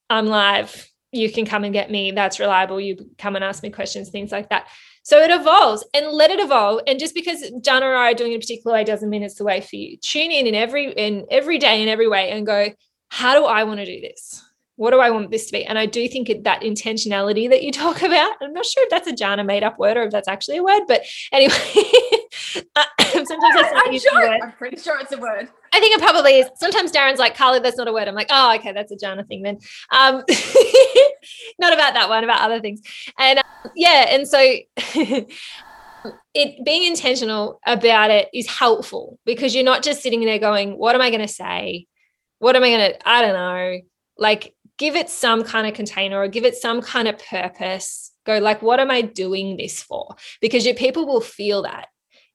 I'm 0.09 0.27
live. 0.27 0.89
You 1.11 1.31
can 1.31 1.45
come 1.45 1.63
and 1.63 1.73
get 1.73 1.91
me. 1.91 2.11
That's 2.11 2.39
reliable. 2.39 2.79
You 2.79 2.97
come 3.17 3.35
and 3.35 3.43
ask 3.43 3.63
me 3.63 3.69
questions, 3.69 4.09
things 4.09 4.31
like 4.31 4.49
that. 4.49 4.67
So 5.03 5.19
it 5.19 5.29
evolves 5.29 5.85
and 5.93 6.07
let 6.07 6.31
it 6.31 6.39
evolve. 6.39 6.81
And 6.87 6.99
just 6.99 7.13
because 7.13 7.51
Jana 7.61 7.85
or 7.85 7.95
I 7.95 8.11
are 8.11 8.15
doing 8.15 8.33
it 8.33 8.37
a 8.37 8.39
particular 8.39 8.73
way 8.73 8.83
doesn't 8.83 9.09
mean 9.09 9.23
it's 9.23 9.35
the 9.35 9.43
way 9.43 9.61
for 9.61 9.75
you. 9.75 9.97
Tune 9.97 10.31
in 10.31 10.47
in 10.47 10.55
every 10.55 10.91
in 10.91 11.25
every 11.29 11.57
day 11.57 11.81
in 11.81 11.89
every 11.89 12.07
way 12.07 12.31
and 12.31 12.45
go, 12.45 12.69
how 13.09 13.39
do 13.39 13.45
I 13.45 13.63
want 13.63 13.79
to 13.79 13.85
do 13.85 14.01
this? 14.01 14.41
what 14.77 14.91
do 14.91 14.99
I 14.99 15.09
want 15.09 15.31
this 15.31 15.45
to 15.47 15.53
be? 15.53 15.65
And 15.65 15.79
I 15.79 15.85
do 15.85 16.07
think 16.07 16.27
that 16.43 16.61
intentionality 16.61 17.49
that 17.49 17.63
you 17.63 17.71
talk 17.71 18.01
about, 18.01 18.33
I'm 18.41 18.53
not 18.53 18.65
sure 18.65 18.83
if 18.83 18.89
that's 18.89 19.07
a 19.07 19.13
Jana 19.13 19.43
made 19.43 19.63
up 19.63 19.79
word 19.79 19.97
or 19.97 20.03
if 20.03 20.11
that's 20.11 20.27
actually 20.27 20.57
a 20.57 20.63
word, 20.63 20.81
but 20.87 21.03
anyway, 21.31 21.55
uh, 22.75 22.85
sometimes 22.99 23.43
I 23.43 23.83
I'm, 23.85 23.99
sure, 23.99 24.29
I'm 24.43 24.51
pretty 24.53 24.77
sure 24.77 24.99
it's 24.99 25.11
a 25.11 25.17
word. 25.17 25.49
I 25.73 25.79
think 25.79 25.95
it 25.95 26.01
probably 26.01 26.39
is. 26.39 26.49
Sometimes 26.55 26.91
Darren's 26.91 27.19
like, 27.19 27.35
Carly, 27.35 27.59
that's 27.59 27.77
not 27.77 27.87
a 27.87 27.93
word. 27.93 28.07
I'm 28.07 28.15
like, 28.15 28.29
oh, 28.29 28.55
okay, 28.55 28.71
that's 28.71 28.91
a 28.91 28.95
Jana 28.95 29.23
thing 29.25 29.41
then. 29.41 29.59
Um, 29.91 30.23
not 31.59 31.73
about 31.73 31.93
that 31.93 32.07
one, 32.07 32.23
about 32.23 32.41
other 32.41 32.61
things. 32.61 32.81
And 33.19 33.39
uh, 33.39 33.43
yeah, 33.75 34.05
and 34.09 34.27
so 34.27 34.37
it 36.33 36.65
being 36.65 36.83
intentional 36.83 37.59
about 37.65 38.11
it 38.11 38.29
is 38.33 38.47
helpful 38.47 39.19
because 39.25 39.55
you're 39.55 39.63
not 39.63 39.83
just 39.83 40.01
sitting 40.01 40.23
there 40.23 40.39
going, 40.39 40.77
what 40.77 40.95
am 40.95 41.01
I 41.01 41.09
going 41.09 41.21
to 41.21 41.27
say? 41.27 41.87
What 42.39 42.55
am 42.55 42.63
I 42.63 42.69
going 42.69 42.91
to, 42.91 43.07
I 43.09 43.21
don't 43.21 43.33
know. 43.33 43.79
Like 44.17 44.53
give 44.77 44.95
it 44.95 45.09
some 45.09 45.43
kind 45.43 45.67
of 45.67 45.73
container 45.73 46.19
or 46.19 46.27
give 46.27 46.45
it 46.45 46.55
some 46.55 46.81
kind 46.81 47.07
of 47.07 47.17
purpose. 47.17 48.11
Go 48.25 48.39
like, 48.39 48.61
what 48.61 48.79
am 48.79 48.91
I 48.91 49.01
doing 49.01 49.57
this 49.57 49.81
for? 49.81 50.15
Because 50.41 50.65
your 50.65 50.75
people 50.75 51.05
will 51.05 51.21
feel 51.21 51.63
that. 51.63 51.87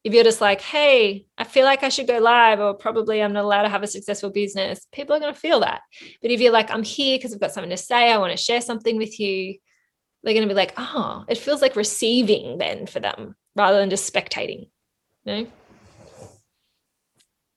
If 0.03 0.15
you're 0.15 0.25
just 0.25 0.41
like, 0.41 0.63
hey, 0.63 1.27
I 1.37 1.45
feel 1.45 1.65
like 1.65 1.83
I 1.83 1.91
should 1.91 2.07
go 2.07 2.19
live, 2.19 2.59
or 2.59 2.73
probably 2.75 3.23
I'm 3.23 3.35
not 3.35 3.45
allowed 3.45 3.63
to 3.63 3.69
have 3.69 3.83
a 3.83 3.87
successful 3.87 4.31
business, 4.31 4.87
people 4.93 5.15
are 5.15 5.21
going 5.21 5.35
to 5.35 5.39
feel 5.39 5.61
that. 5.61 5.83
But 6.23 6.31
if 6.31 6.41
you're 6.41 6.53
like, 6.53 6.71
I'm 6.71 6.83
here 6.83 7.19
because 7.19 7.35
I've 7.35 7.41
got 7.41 7.53
something 7.53 7.71
to 7.71 7.77
say, 7.77 8.11
I 8.11 8.17
want 8.17 8.31
to 8.31 8.43
share 8.43 8.63
something 8.63 8.97
with 8.97 9.21
you, 9.21 9.57
they're 10.23 10.35
going 10.35 10.49
to 10.49 10.53
be 10.53 10.59
like, 10.59 10.73
oh, 10.77 11.25
it 11.29 11.39
feels 11.39 11.61
like 11.61 11.77
receiving 11.77 12.59
then 12.59 12.87
for 12.87 13.01
them 13.01 13.37
rather 13.57 13.79
than 13.79 13.91
just 13.91 14.11
spectating. 14.11 14.69
Know? 15.27 15.47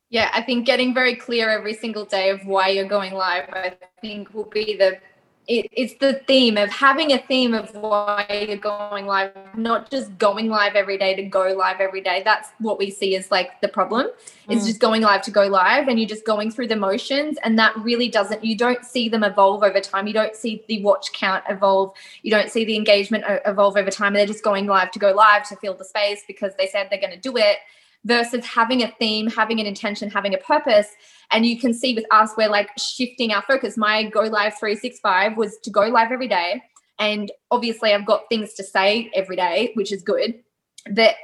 Yeah, 0.09 0.29
I 0.33 0.41
think 0.41 0.65
getting 0.65 0.93
very 0.93 1.15
clear 1.15 1.49
every 1.49 1.73
single 1.73 2.05
day 2.05 2.29
of 2.29 2.45
why 2.45 2.67
you're 2.69 2.87
going 2.87 3.13
live, 3.13 3.49
I 3.51 3.77
think 4.01 4.33
will 4.33 4.49
be 4.49 4.75
the 4.77 4.99
it, 5.47 5.67
it's 5.73 5.95
the 5.95 6.13
theme 6.25 6.57
of 6.57 6.69
having 6.69 7.11
a 7.11 7.17
theme 7.17 7.53
of 7.53 7.73
why 7.75 8.45
you're 8.47 8.57
going 8.57 9.05
live, 9.05 9.31
not 9.55 9.91
just 9.91 10.17
going 10.17 10.47
live 10.47 10.75
every 10.75 10.97
day 10.97 11.15
to 11.15 11.23
go 11.23 11.53
live 11.53 11.81
every 11.81 11.99
day. 11.99 12.21
That's 12.23 12.49
what 12.59 12.79
we 12.79 12.89
see 12.89 13.15
as 13.17 13.29
like 13.29 13.59
the 13.59 13.67
problem. 13.67 14.07
Mm. 14.07 14.55
It's 14.55 14.65
just 14.65 14.79
going 14.79 15.01
live 15.01 15.21
to 15.23 15.31
go 15.31 15.47
live 15.47 15.89
and 15.89 15.99
you're 15.99 16.07
just 16.07 16.25
going 16.25 16.49
through 16.49 16.67
the 16.67 16.77
motions. 16.77 17.37
And 17.43 17.59
that 17.59 17.75
really 17.77 18.07
doesn't, 18.07 18.43
you 18.43 18.57
don't 18.57 18.85
see 18.85 19.09
them 19.09 19.23
evolve 19.23 19.63
over 19.63 19.81
time. 19.81 20.07
You 20.07 20.13
don't 20.13 20.35
see 20.35 20.63
the 20.67 20.81
watch 20.81 21.11
count 21.11 21.43
evolve. 21.49 21.93
You 22.21 22.31
don't 22.31 22.49
see 22.49 22.63
the 22.63 22.77
engagement 22.77 23.25
evolve 23.45 23.75
over 23.75 23.91
time. 23.91 24.13
They're 24.13 24.25
just 24.25 24.43
going 24.43 24.65
live 24.67 24.91
to 24.91 24.99
go 24.99 25.11
live 25.11 25.47
to 25.49 25.57
fill 25.57 25.73
the 25.73 25.85
space 25.85 26.23
because 26.25 26.53
they 26.55 26.67
said 26.67 26.87
they're 26.89 27.01
going 27.01 27.13
to 27.13 27.19
do 27.19 27.35
it 27.35 27.57
versus 28.05 28.45
having 28.45 28.83
a 28.83 28.91
theme, 28.99 29.27
having 29.27 29.59
an 29.59 29.65
intention, 29.65 30.09
having 30.09 30.33
a 30.33 30.37
purpose. 30.37 30.87
And 31.31 31.45
you 31.45 31.59
can 31.59 31.73
see 31.73 31.95
with 31.95 32.05
us, 32.11 32.31
we're 32.37 32.49
like 32.49 32.69
shifting 32.77 33.31
our 33.31 33.41
focus. 33.43 33.77
My 33.77 34.03
Go 34.03 34.21
Live 34.21 34.57
365 34.59 35.37
was 35.37 35.57
to 35.63 35.69
go 35.69 35.81
live 35.81 36.11
every 36.11 36.27
day. 36.27 36.61
And 36.99 37.31
obviously, 37.49 37.93
I've 37.93 38.05
got 38.05 38.29
things 38.29 38.53
to 38.55 38.63
say 38.63 39.09
every 39.15 39.35
day, 39.35 39.71
which 39.73 39.91
is 39.91 40.03
good. 40.03 40.35
That 40.85 41.15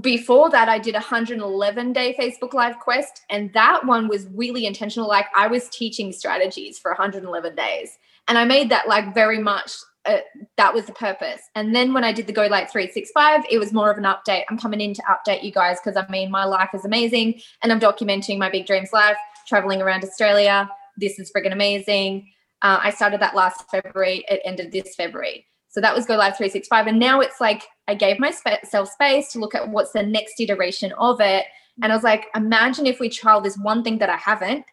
before 0.00 0.50
that, 0.50 0.68
I 0.68 0.78
did 0.78 0.94
a 0.94 0.98
111 0.98 1.92
day 1.92 2.16
Facebook 2.18 2.54
Live 2.54 2.78
quest. 2.80 3.22
And 3.30 3.52
that 3.54 3.86
one 3.86 4.08
was 4.08 4.26
really 4.34 4.66
intentional. 4.66 5.08
Like 5.08 5.26
I 5.36 5.46
was 5.46 5.68
teaching 5.68 6.12
strategies 6.12 6.78
for 6.78 6.90
111 6.90 7.54
days. 7.54 7.98
And 8.26 8.38
I 8.38 8.44
made 8.44 8.70
that 8.70 8.88
like 8.88 9.14
very 9.14 9.38
much 9.38 9.72
uh, 10.06 10.18
that 10.56 10.74
was 10.74 10.84
the 10.86 10.92
purpose. 10.92 11.40
And 11.54 11.74
then 11.74 11.92
when 11.92 12.04
I 12.04 12.12
did 12.12 12.26
the 12.26 12.32
Go 12.32 12.42
Live 12.42 12.70
365, 12.70 13.44
it 13.50 13.58
was 13.58 13.72
more 13.72 13.90
of 13.90 13.98
an 13.98 14.04
update. 14.04 14.44
I'm 14.50 14.58
coming 14.58 14.80
in 14.80 14.94
to 14.94 15.02
update 15.02 15.42
you 15.42 15.50
guys 15.50 15.78
because 15.82 15.96
I 15.96 16.06
mean, 16.10 16.30
my 16.30 16.44
life 16.44 16.70
is 16.74 16.84
amazing 16.84 17.40
and 17.62 17.72
I'm 17.72 17.80
documenting 17.80 18.38
my 18.38 18.50
big 18.50 18.66
dreams 18.66 18.92
life, 18.92 19.16
traveling 19.46 19.80
around 19.80 20.04
Australia. 20.04 20.68
This 20.96 21.18
is 21.18 21.32
friggin' 21.32 21.52
amazing. 21.52 22.30
Uh, 22.62 22.80
I 22.82 22.90
started 22.90 23.20
that 23.20 23.34
last 23.34 23.64
February. 23.70 24.24
It 24.28 24.40
ended 24.44 24.72
this 24.72 24.94
February. 24.94 25.46
So 25.68 25.80
that 25.80 25.94
was 25.94 26.06
Go 26.06 26.16
Live 26.16 26.36
365. 26.36 26.86
And 26.86 26.98
now 26.98 27.20
it's 27.20 27.40
like 27.40 27.64
I 27.88 27.94
gave 27.94 28.18
myself 28.18 28.90
space 28.90 29.32
to 29.32 29.38
look 29.38 29.54
at 29.54 29.68
what's 29.68 29.92
the 29.92 30.02
next 30.02 30.38
iteration 30.38 30.92
of 30.98 31.20
it. 31.20 31.46
And 31.82 31.92
I 31.92 31.96
was 31.96 32.04
like, 32.04 32.26
imagine 32.34 32.86
if 32.86 33.00
we 33.00 33.08
trial 33.08 33.40
this 33.40 33.58
one 33.58 33.82
thing 33.82 33.98
that 33.98 34.08
I 34.08 34.16
haven't 34.16 34.64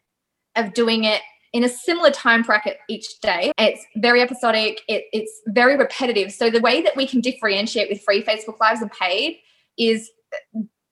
of 0.56 0.74
doing 0.74 1.06
it 1.06 1.22
in 1.54 1.64
a 1.64 1.70
similar 1.70 2.12
time 2.12 2.44
bracket 2.44 2.78
each 2.88 3.20
day. 3.20 3.52
It's 3.58 3.86
very 3.98 4.22
episodic, 4.22 4.82
it, 4.88 5.06
it's 5.14 5.42
very 5.48 5.76
repetitive. 5.78 6.32
So, 6.32 6.50
the 6.50 6.62
way 6.62 6.82
that 6.82 6.96
we 6.96 7.08
can 7.08 7.22
differentiate 7.22 7.90
with 7.90 8.02
free 8.04 8.24
Facebook 8.24 8.60
Lives 8.60 8.82
and 8.82 8.92
paid 8.92 9.40
is 9.78 10.10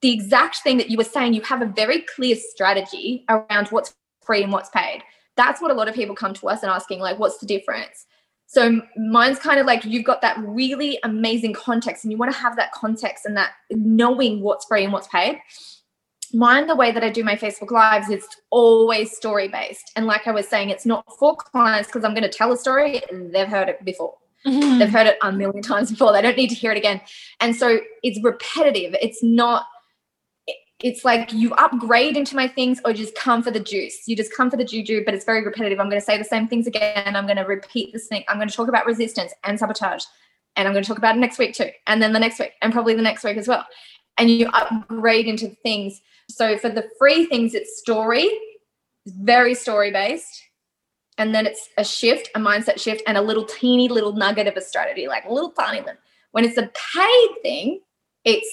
the 0.01 0.13
exact 0.13 0.57
thing 0.57 0.77
that 0.77 0.89
you 0.89 0.97
were 0.97 1.03
saying. 1.03 1.33
You 1.33 1.41
have 1.41 1.61
a 1.61 1.65
very 1.65 2.05
clear 2.15 2.35
strategy 2.35 3.25
around 3.29 3.67
what's 3.69 3.93
free 4.25 4.43
and 4.43 4.51
what's 4.51 4.69
paid. 4.69 5.03
That's 5.35 5.61
what 5.61 5.71
a 5.71 5.73
lot 5.73 5.87
of 5.87 5.95
people 5.95 6.15
come 6.15 6.33
to 6.35 6.49
us 6.49 6.63
and 6.63 6.71
asking, 6.71 6.99
like, 6.99 7.19
what's 7.19 7.37
the 7.37 7.47
difference? 7.47 8.05
So 8.51 8.81
mine's 8.97 9.37
kind 9.37 9.59
of 9.59 9.67
like 9.67 9.85
you've 9.85 10.05
got 10.05 10.21
that 10.23 10.35
really 10.39 10.97
amazing 11.03 11.53
context 11.53 12.03
and 12.03 12.11
you 12.11 12.17
want 12.17 12.31
to 12.31 12.37
have 12.37 12.55
that 12.55 12.71
context 12.71 13.25
and 13.25 13.37
that 13.37 13.51
knowing 13.69 14.41
what's 14.41 14.65
free 14.65 14.83
and 14.83 14.91
what's 14.91 15.07
paid 15.07 15.39
mine 16.33 16.67
the 16.67 16.75
way 16.75 16.91
that 16.91 17.03
i 17.03 17.09
do 17.09 17.23
my 17.23 17.35
facebook 17.35 17.71
lives 17.71 18.09
it's 18.09 18.27
always 18.49 19.15
story 19.15 19.47
based 19.47 19.91
and 19.95 20.05
like 20.05 20.27
i 20.27 20.31
was 20.31 20.47
saying 20.47 20.69
it's 20.69 20.85
not 20.85 21.05
for 21.17 21.35
clients 21.35 21.87
because 21.87 22.03
i'm 22.03 22.13
going 22.13 22.23
to 22.23 22.29
tell 22.29 22.51
a 22.51 22.57
story 22.57 23.01
they've 23.31 23.47
heard 23.47 23.69
it 23.69 23.83
before 23.83 24.15
mm-hmm. 24.45 24.79
they've 24.79 24.89
heard 24.89 25.07
it 25.07 25.17
a 25.21 25.31
million 25.31 25.61
times 25.61 25.89
before 25.89 26.11
they 26.11 26.21
don't 26.21 26.37
need 26.37 26.49
to 26.49 26.55
hear 26.55 26.71
it 26.71 26.77
again 26.77 26.99
and 27.39 27.55
so 27.55 27.79
it's 28.03 28.19
repetitive 28.23 28.95
it's 29.01 29.23
not 29.23 29.65
it's 30.81 31.03
like 31.03 31.33
you 31.33 31.53
upgrade 31.55 32.15
into 32.15 32.35
my 32.35 32.47
things 32.47 32.79
or 32.85 32.93
just 32.93 33.13
come 33.15 33.43
for 33.43 33.51
the 33.51 33.59
juice. 33.59 34.07
You 34.07 34.15
just 34.15 34.33
come 34.33 34.49
for 34.49 34.55
the 34.55 34.63
juju, 34.63 35.03
but 35.03 35.13
it's 35.13 35.25
very 35.25 35.43
repetitive. 35.43 35.79
I'm 35.79 35.89
going 35.89 35.99
to 35.99 36.05
say 36.05 36.17
the 36.17 36.23
same 36.23 36.47
things 36.47 36.67
again. 36.67 37.15
I'm 37.15 37.25
going 37.25 37.37
to 37.37 37.43
repeat 37.43 37.91
this 37.91 38.07
thing. 38.07 38.23
I'm 38.29 38.37
going 38.37 38.47
to 38.47 38.55
talk 38.55 38.69
about 38.69 38.85
resistance 38.85 39.33
and 39.43 39.59
sabotage. 39.59 40.05
And 40.55 40.67
I'm 40.67 40.73
going 40.73 40.83
to 40.83 40.87
talk 40.87 40.97
about 40.97 41.17
it 41.17 41.19
next 41.19 41.37
week 41.37 41.53
too. 41.53 41.69
And 41.87 42.01
then 42.01 42.13
the 42.13 42.19
next 42.19 42.39
week, 42.39 42.53
and 42.61 42.71
probably 42.71 42.95
the 42.95 43.01
next 43.01 43.25
week 43.25 43.35
as 43.35 43.47
well. 43.47 43.65
And 44.17 44.29
you 44.29 44.47
upgrade 44.47 45.27
into 45.27 45.49
things 45.63 46.01
so 46.29 46.57
for 46.57 46.69
the 46.69 46.87
free 46.97 47.25
things, 47.25 47.55
it's 47.55 47.79
story, 47.79 48.29
very 49.07 49.55
story 49.55 49.91
based. 49.91 50.43
And 51.17 51.35
then 51.35 51.45
it's 51.45 51.67
a 51.77 51.83
shift, 51.83 52.29
a 52.35 52.39
mindset 52.39 52.79
shift, 52.79 53.03
and 53.05 53.17
a 53.17 53.21
little 53.21 53.43
teeny 53.43 53.89
little 53.89 54.13
nugget 54.13 54.47
of 54.47 54.55
a 54.55 54.61
strategy, 54.61 55.07
like 55.07 55.25
a 55.25 55.33
little 55.33 55.51
tiny 55.51 55.81
one. 55.81 55.97
When 56.31 56.45
it's 56.45 56.57
a 56.57 56.71
paid 56.93 57.29
thing, 57.41 57.81
it's 58.23 58.49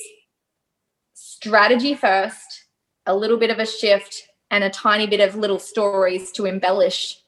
strategy 1.14 1.94
first, 1.94 2.64
a 3.04 3.14
little 3.14 3.36
bit 3.36 3.50
of 3.50 3.58
a 3.58 3.66
shift, 3.66 4.22
and 4.50 4.64
a 4.64 4.70
tiny 4.70 5.06
bit 5.06 5.20
of 5.20 5.36
little 5.36 5.58
stories 5.58 6.32
to 6.32 6.46
embellish 6.46 7.18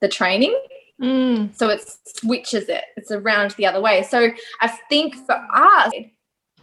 the 0.00 0.08
training. 0.08 0.56
Mm. 1.00 1.56
So 1.56 1.68
it 1.68 1.82
switches 2.04 2.68
it, 2.68 2.84
it's 2.96 3.10
around 3.10 3.52
the 3.52 3.66
other 3.66 3.80
way. 3.80 4.02
So 4.04 4.30
I 4.60 4.68
think 4.88 5.16
for 5.26 5.44
us, 5.52 5.92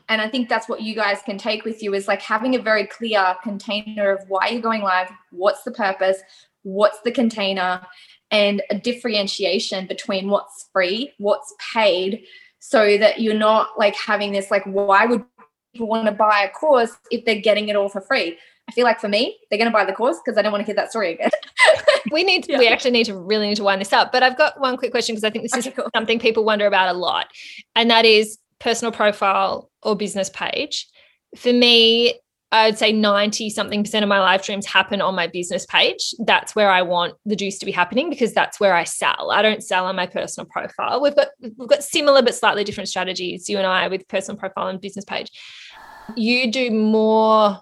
and 0.10 0.22
i 0.22 0.28
think 0.28 0.50
that's 0.50 0.68
what 0.68 0.82
you 0.82 0.94
guys 0.94 1.22
can 1.22 1.38
take 1.38 1.64
with 1.64 1.82
you 1.82 1.94
is 1.94 2.08
like 2.08 2.22
having 2.22 2.56
a 2.56 2.62
very 2.62 2.86
clear 2.86 3.36
container 3.42 4.12
of 4.12 4.24
why 4.28 4.50
you're 4.50 4.62
going 4.62 4.82
live 4.82 5.10
what's 5.32 5.64
the 5.64 5.72
purpose 5.72 6.18
what's 6.64 7.00
the 7.02 7.12
container 7.12 7.82
and 8.32 8.62
a 8.70 8.78
differentiation 8.78 9.88
between 9.88 10.30
what's 10.30 10.70
free 10.74 11.12
what's 11.18 11.54
paid 11.74 12.24
so 12.60 12.98
that 12.98 13.22
you're 13.22 13.34
not 13.34 13.70
like 13.78 13.96
having 13.96 14.32
this 14.34 14.52
like 14.52 14.64
why 14.66 15.06
would 15.06 15.24
people 15.74 15.88
want 15.88 16.06
to 16.06 16.12
buy 16.12 16.42
a 16.42 16.50
course 16.50 16.92
if 17.12 17.24
they're 17.24 17.42
getting 17.42 17.70
it 17.70 17.76
all 17.76 17.90
for 17.90 18.02
free 18.02 18.38
I 18.70 18.72
feel 18.72 18.84
like 18.84 19.00
for 19.00 19.08
me, 19.08 19.36
they're 19.50 19.58
going 19.58 19.70
to 19.70 19.74
buy 19.74 19.84
the 19.84 19.94
course 19.94 20.18
because 20.24 20.38
I 20.38 20.44
don't 20.44 20.52
want 20.52 20.62
to 20.62 20.66
hear 20.66 20.76
that 20.76 20.92
story 20.92 21.14
again. 21.14 21.32
we 22.12 22.24
need, 22.24 22.46
yeah. 22.50 22.60
we 22.60 22.68
actually 22.68 22.92
need 22.92 23.06
to 23.06 23.18
really 23.18 23.48
need 23.48 23.56
to 23.56 23.64
wind 23.64 23.82
this 23.82 23.92
up. 23.92 24.12
But 24.12 24.22
I've 24.22 24.38
got 24.38 24.60
one 24.60 24.78
quick 24.78 24.92
question 24.92 25.16
because 25.16 25.24
I 25.24 25.32
think 25.32 25.44
this 25.44 25.54
okay, 25.54 25.70
is 25.70 25.76
cool. 25.76 25.90
something 25.96 26.20
people 26.20 26.46
wonder 26.46 26.68
about 26.68 26.88
a 26.88 26.98
lot, 26.98 27.30
and 27.76 27.90
that 27.90 28.06
is 28.06 28.38
personal 28.60 28.92
profile 28.92 29.69
or 29.84 29.96
business 29.96 30.30
page. 30.30 30.88
For 31.36 31.54
me, 31.54 32.20
I'd 32.52 32.80
say 32.80 32.92
90 32.92 33.52
something 33.52 33.84
percent 33.84 34.02
of 34.04 34.10
my 34.10 34.20
live 34.20 34.42
streams 34.42 34.66
happen 34.66 35.02
on 35.02 35.14
my 35.14 35.28
business 35.28 35.66
page. 35.68 36.16
That's 36.26 36.56
where 36.56 36.72
I 36.72 36.82
want 36.82 37.14
the 37.26 37.36
juice 37.36 37.60
to 37.60 37.66
be 37.66 37.72
happening 37.72 38.10
because 38.10 38.34
that's 38.34 38.60
where 38.60 38.76
I 38.76 38.86
sell. 38.86 39.30
I 39.32 39.44
don't 39.44 39.64
sell 39.64 39.86
on 39.86 39.96
my 39.96 40.08
personal 40.08 40.48
profile. 40.48 41.00
We've 41.00 41.16
got 41.16 41.28
we've 41.42 41.70
got 41.70 41.84
similar 41.84 42.24
but 42.24 42.34
slightly 42.34 42.64
different 42.64 42.90
strategies, 42.90 43.50
you 43.50 43.58
and 43.60 43.68
I, 43.68 43.88
with 43.88 44.08
personal 44.08 44.40
profile 44.40 44.68
and 44.68 44.82
business 44.82 45.06
page. 45.06 45.30
You 46.16 46.52
do 46.52 46.72
more 46.72 47.60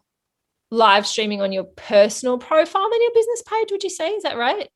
live 0.71 1.05
streaming 1.05 1.41
on 1.41 1.51
your 1.51 1.65
personal 1.65 2.37
profile 2.37 2.89
than 2.89 3.01
your 3.01 3.11
business 3.13 3.43
page, 3.43 3.71
would 3.71 3.83
you 3.83 3.89
say? 3.89 4.11
Is 4.11 4.23
that 4.23 4.37
right? 4.37 4.69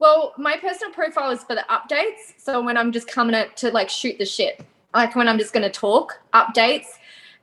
Well, 0.00 0.34
my 0.38 0.56
personal 0.56 0.92
profile 0.92 1.30
is 1.30 1.42
for 1.44 1.54
the 1.54 1.64
updates. 1.70 2.34
So 2.38 2.62
when 2.62 2.76
I'm 2.76 2.90
just 2.90 3.08
coming 3.08 3.44
to 3.56 3.70
like 3.70 3.90
shoot 3.90 4.18
the 4.18 4.26
shit 4.26 4.60
like 4.94 5.14
when 5.14 5.28
I'm 5.28 5.38
just 5.38 5.52
going 5.52 5.64
to 5.64 5.70
talk 5.70 6.20
updates 6.34 6.86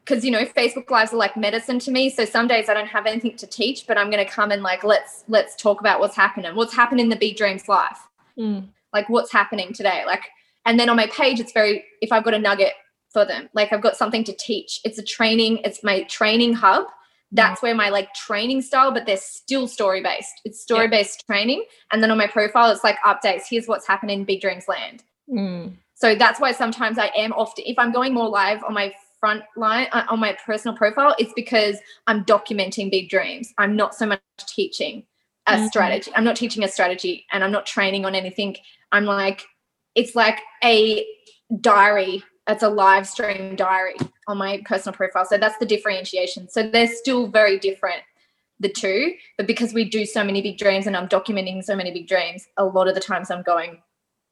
because 0.03 0.23
you 0.23 0.31
know 0.31 0.45
Facebook 0.45 0.89
lives 0.89 1.13
are 1.13 1.17
like 1.17 1.35
medicine 1.35 1.79
to 1.79 1.91
me. 1.91 2.09
So 2.09 2.25
some 2.25 2.47
days 2.47 2.69
I 2.69 2.73
don't 2.73 2.87
have 2.87 3.05
anything 3.05 3.35
to 3.37 3.47
teach, 3.47 3.87
but 3.87 3.97
I'm 3.97 4.09
going 4.09 4.25
to 4.25 4.31
come 4.31 4.51
and 4.51 4.63
like 4.63 4.83
let's 4.83 5.23
let's 5.27 5.55
talk 5.55 5.79
about 5.79 5.99
what's 5.99 6.15
happening. 6.15 6.55
What's 6.55 6.75
happening 6.75 7.05
in 7.05 7.09
the 7.09 7.15
big 7.15 7.37
dreams 7.37 7.67
life? 7.67 7.97
Mm. 8.37 8.69
Like 8.93 9.09
what's 9.09 9.31
happening 9.31 9.73
today? 9.73 10.03
Like 10.05 10.23
and 10.65 10.79
then 10.79 10.89
on 10.89 10.95
my 10.95 11.07
page 11.07 11.39
it's 11.39 11.51
very 11.51 11.85
if 12.01 12.11
I've 12.11 12.23
got 12.23 12.33
a 12.33 12.39
nugget 12.39 12.73
for 13.11 13.25
them, 13.25 13.49
like 13.53 13.71
I've 13.71 13.81
got 13.81 13.95
something 13.95 14.23
to 14.25 14.33
teach. 14.33 14.81
It's 14.83 14.99
a 14.99 15.03
training. 15.03 15.59
It's 15.63 15.83
my 15.83 16.03
training 16.03 16.53
hub. 16.53 16.85
That's 17.31 17.59
mm. 17.59 17.63
where 17.63 17.75
my 17.75 17.89
like 17.89 18.13
training 18.13 18.61
style, 18.61 18.91
but 18.91 19.05
they're 19.05 19.17
still 19.17 19.67
story 19.67 20.01
based. 20.01 20.41
It's 20.45 20.61
story 20.61 20.87
based 20.87 21.23
yeah. 21.27 21.33
training. 21.33 21.65
And 21.91 22.03
then 22.03 22.11
on 22.11 22.17
my 22.17 22.27
profile, 22.27 22.71
it's 22.71 22.83
like 22.83 22.97
updates. 23.05 23.43
Here's 23.49 23.67
what's 23.67 23.87
happening 23.87 24.19
in 24.19 24.25
Big 24.25 24.41
Dreams 24.41 24.65
Land. 24.67 25.03
Mm. 25.29 25.77
So 25.95 26.13
that's 26.13 26.39
why 26.39 26.51
sometimes 26.51 26.97
I 26.97 27.09
am 27.17 27.33
often, 27.33 27.63
if 27.65 27.79
I'm 27.79 27.91
going 27.91 28.13
more 28.13 28.29
live 28.29 28.63
on 28.63 28.73
my 28.73 28.93
front 29.19 29.43
line, 29.55 29.87
uh, 29.91 30.03
on 30.09 30.19
my 30.19 30.37
personal 30.45 30.77
profile, 30.77 31.15
it's 31.17 31.33
because 31.35 31.77
I'm 32.05 32.23
documenting 32.25 32.91
big 32.91 33.09
dreams. 33.09 33.53
I'm 33.57 33.75
not 33.75 33.95
so 33.95 34.05
much 34.05 34.21
teaching 34.37 35.03
a 35.47 35.53
mm-hmm. 35.53 35.67
strategy. 35.67 36.11
I'm 36.15 36.25
not 36.25 36.35
teaching 36.35 36.63
a 36.63 36.67
strategy 36.67 37.25
and 37.31 37.43
I'm 37.43 37.51
not 37.51 37.65
training 37.65 38.05
on 38.05 38.13
anything. 38.13 38.57
I'm 38.91 39.05
like, 39.05 39.45
it's 39.95 40.15
like 40.15 40.41
a 40.63 41.05
diary. 41.61 42.23
It's 42.47 42.63
a 42.63 42.69
live 42.69 43.07
stream 43.07 43.55
diary 43.55 43.95
on 44.27 44.37
my 44.37 44.61
personal 44.65 44.95
profile. 44.95 45.25
So 45.25 45.37
that's 45.37 45.57
the 45.57 45.65
differentiation. 45.65 46.49
So 46.49 46.69
they're 46.69 46.87
still 46.87 47.27
very 47.27 47.57
different, 47.57 48.01
the 48.59 48.69
two. 48.69 49.13
But 49.37 49.47
because 49.47 49.73
we 49.73 49.85
do 49.85 50.05
so 50.05 50.23
many 50.23 50.41
big 50.41 50.57
dreams 50.57 50.87
and 50.87 50.95
I'm 50.95 51.07
documenting 51.07 51.63
so 51.63 51.75
many 51.75 51.91
big 51.91 52.07
dreams, 52.07 52.47
a 52.57 52.65
lot 52.65 52.87
of 52.87 52.95
the 52.95 53.01
times 53.01 53.31
I'm 53.31 53.43
going, 53.43 53.81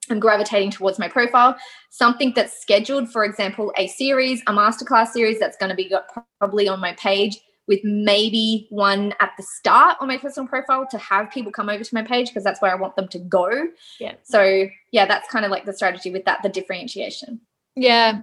I'm 0.10 0.20
gravitating 0.20 0.72
towards 0.72 1.00
my 1.00 1.08
profile. 1.08 1.56
Something 1.90 2.34
that's 2.36 2.60
scheduled, 2.60 3.12
for 3.12 3.24
example, 3.24 3.74
a 3.78 3.88
series, 3.88 4.42
a 4.48 4.54
masterclass 4.54 5.08
series 5.10 5.40
that's 5.40 5.58
going 5.58 5.70
to 5.70 5.76
be 5.76 5.92
probably 6.40 6.68
on 6.68 6.80
my 6.80 6.94
page 6.94 7.40
with 7.68 7.80
maybe 7.84 8.68
one 8.70 9.14
at 9.20 9.32
the 9.38 9.44
start 9.58 9.98
on 10.02 10.08
my 10.08 10.18
personal 10.18 10.48
profile 10.48 10.86
to 10.92 10.98
have 10.98 11.32
people 11.32 11.52
come 11.52 11.70
over 11.70 11.84
to 11.84 11.96
my 11.96 12.04
page 12.04 12.28
because 12.28 12.44
that's 12.44 12.62
where 12.62 12.72
I 12.72 12.76
want 12.76 12.96
them 12.96 13.08
to 13.08 13.20
go. 13.20 13.50
Yeah. 14.00 14.16
So, 14.24 14.68
yeah, 14.92 15.06
that's 15.06 15.30
kind 15.30 15.46
of 15.46 15.52
like 15.52 15.66
the 15.66 15.74
strategy 15.74 16.12
with 16.12 16.26
that, 16.26 16.44
the 16.44 16.50
differentiation. 16.50 17.40
Yeah. 17.76 18.22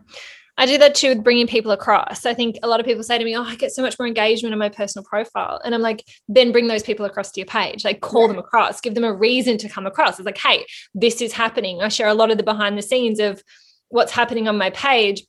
I 0.61 0.67
do 0.67 0.77
that 0.77 0.95
too 0.95 1.09
with 1.09 1.25
bringing 1.25 1.47
people 1.47 1.71
across. 1.71 2.27
I 2.27 2.35
think 2.35 2.59
a 2.63 2.69
lot 2.69 2.81
of 2.81 2.87
people 2.87 3.03
say 3.03 3.17
to 3.17 3.25
me, 3.25 3.35
"Oh, 3.35 3.43
I 3.43 3.57
get 3.57 3.73
so 3.73 3.81
much 3.81 3.99
more 3.99 4.07
engagement 4.07 4.53
on 4.53 4.59
my 4.59 4.69
personal 4.69 5.07
profile," 5.07 5.59
and 5.65 5.75
I'm 5.75 5.81
like, 5.81 6.05
"Then 6.29 6.53
bring 6.53 6.67
those 6.67 6.83
people 6.83 7.07
across 7.07 7.33
to 7.33 7.41
your 7.41 7.47
page. 7.47 7.83
Like, 7.83 8.03
call 8.03 8.29
them 8.29 8.37
across, 8.39 8.83
give 8.83 8.95
them 8.95 9.05
a 9.05 9.13
reason 9.13 9.57
to 9.57 9.71
come 9.71 9.87
across. 9.87 10.19
It's 10.19 10.27
like, 10.27 10.37
hey, 10.37 10.67
this 10.95 11.23
is 11.23 11.33
happening. 11.33 11.81
I 11.81 11.89
share 11.89 12.09
a 12.09 12.15
lot 12.15 12.31
of 12.31 12.37
the 12.37 12.43
behind 12.43 12.77
the 12.77 12.83
scenes 12.83 13.21
of 13.21 13.43
what's 13.89 14.13
happening 14.13 14.49
on 14.49 14.59
my 14.59 14.69
page, 14.69 15.23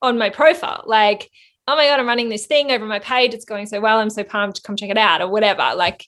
on 0.00 0.16
my 0.16 0.30
profile. 0.30 0.84
Like, 0.86 1.28
oh 1.66 1.76
my 1.76 1.84
god, 1.84 2.00
I'm 2.00 2.06
running 2.06 2.30
this 2.30 2.46
thing 2.46 2.70
over 2.70 2.86
my 2.86 2.98
page. 2.98 3.34
It's 3.34 3.44
going 3.44 3.66
so 3.66 3.82
well. 3.82 3.98
I'm 3.98 4.08
so 4.08 4.24
pumped. 4.24 4.62
Come 4.62 4.76
check 4.76 4.88
it 4.88 4.96
out, 4.96 5.20
or 5.20 5.28
whatever. 5.28 5.74
Like, 5.76 6.06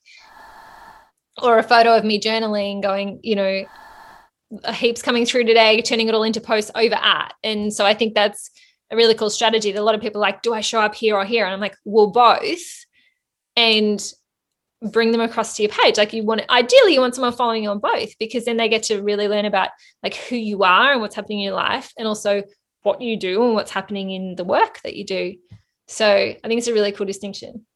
or 1.43 1.59
a 1.59 1.63
photo 1.63 1.95
of 1.95 2.03
me 2.05 2.19
journaling, 2.19 2.81
going, 2.81 3.21
you 3.23 3.37
know." 3.37 3.65
heaps 4.75 5.01
coming 5.01 5.25
through 5.25 5.45
today 5.45 5.81
turning 5.81 6.09
it 6.09 6.15
all 6.17 6.25
into 6.25 6.41
posts 6.41 6.73
over 6.75 6.97
at 6.97 7.35
and 7.45 7.73
so 7.73 7.87
i 7.87 7.95
think 7.95 8.17
that's 8.17 8.51
a 8.91 8.97
really 8.97 9.15
cool 9.15 9.31
strategy 9.31 9.73
that 9.73 9.81
a 9.81 9.85
lot 9.85 9.95
of 9.95 10.01
people 10.01 10.21
like, 10.21 10.43
do 10.43 10.53
I 10.53 10.61
show 10.61 10.81
up 10.81 10.95
here 10.95 11.17
or 11.17 11.25
here? 11.25 11.45
And 11.45 11.55
I'm 11.55 11.61
like, 11.61 11.77
well, 11.85 12.09
both. 12.09 12.85
And 13.57 14.03
bring 14.83 15.13
them 15.13 15.21
across 15.21 15.57
to 15.57 15.63
your 15.63 15.71
page. 15.71 15.99
Like 15.99 16.13
you 16.13 16.25
want 16.25 16.43
ideally 16.49 16.95
you 16.95 17.01
want 17.01 17.15
someone 17.15 17.33
following 17.33 17.65
you 17.65 17.71
on 17.71 17.81
both 17.81 18.17
because 18.19 18.45
then 18.45 18.57
they 18.57 18.69
get 18.69 18.85
to 18.85 19.03
really 19.03 19.29
learn 19.29 19.45
about 19.45 19.69
like 20.03 20.15
who 20.15 20.37
you 20.37 20.63
are 20.63 20.93
and 20.93 21.01
what's 21.01 21.15
happening 21.15 21.41
in 21.41 21.45
your 21.45 21.55
life 21.55 21.93
and 21.99 22.09
also 22.09 22.43
what 22.83 23.03
you 23.03 23.19
do 23.19 23.45
and 23.45 23.55
what's 23.55 23.71
happening 23.71 24.11
in 24.11 24.37
the 24.37 24.45
work 24.45 24.81
that 24.83 24.97
you 24.97 25.05
do. 25.05 25.35
So 25.87 26.07
I 26.07 26.39
think 26.47 26.59
it's 26.59 26.69
a 26.69 26.73
really 26.73 26.93
cool 26.93 27.07
distinction. 27.07 27.67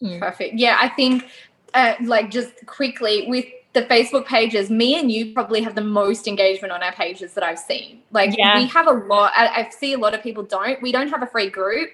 Hmm. 0.00 0.18
Perfect. 0.18 0.54
Yeah, 0.54 0.78
I 0.80 0.88
think 0.88 1.26
uh, 1.74 1.94
like 2.02 2.30
just 2.30 2.64
quickly 2.64 3.26
with 3.28 3.44
the 3.78 3.86
Facebook 3.86 4.26
pages, 4.26 4.70
me 4.70 4.98
and 4.98 5.10
you 5.10 5.32
probably 5.32 5.62
have 5.62 5.74
the 5.74 5.82
most 5.82 6.26
engagement 6.26 6.72
on 6.72 6.82
our 6.82 6.92
pages 6.92 7.34
that 7.34 7.44
I've 7.44 7.58
seen. 7.58 8.02
Like 8.10 8.36
yeah. 8.36 8.58
we 8.58 8.66
have 8.66 8.86
a 8.86 8.92
lot. 8.92 9.32
I, 9.36 9.46
I, 9.46 9.70
see 9.70 9.92
a 9.92 9.98
lot 9.98 10.14
of 10.14 10.22
people 10.22 10.42
don't. 10.42 10.80
We 10.82 10.90
don't 10.90 11.08
have 11.08 11.22
a 11.22 11.26
free 11.26 11.48
group. 11.48 11.90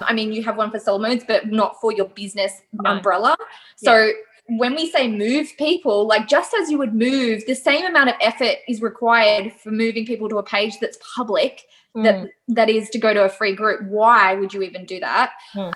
I 0.00 0.12
mean, 0.12 0.32
you 0.32 0.42
have 0.44 0.56
one 0.56 0.70
for 0.70 0.78
soul 0.78 0.98
modes, 0.98 1.24
but 1.26 1.48
not 1.48 1.80
for 1.80 1.92
your 1.92 2.06
business 2.08 2.62
no. 2.72 2.90
umbrella. 2.90 3.36
So 3.76 4.06
yeah. 4.06 4.12
when 4.58 4.74
we 4.74 4.90
say 4.90 5.08
move 5.08 5.52
people, 5.58 6.06
like 6.06 6.28
just 6.28 6.54
as 6.54 6.70
you 6.70 6.78
would 6.78 6.94
move, 6.94 7.44
the 7.46 7.54
same 7.54 7.84
amount 7.84 8.10
of 8.10 8.16
effort 8.20 8.56
is 8.68 8.80
required 8.80 9.52
for 9.52 9.70
moving 9.70 10.06
people 10.06 10.28
to 10.28 10.38
a 10.38 10.42
page 10.42 10.80
that's 10.80 10.98
public. 11.14 11.62
Mm. 11.96 12.02
That 12.04 12.28
that 12.48 12.68
is 12.68 12.90
to 12.90 12.98
go 12.98 13.14
to 13.14 13.24
a 13.24 13.28
free 13.28 13.54
group. 13.54 13.82
Why 13.88 14.34
would 14.34 14.52
you 14.52 14.62
even 14.62 14.84
do 14.84 15.00
that? 15.00 15.32
Mm. 15.54 15.72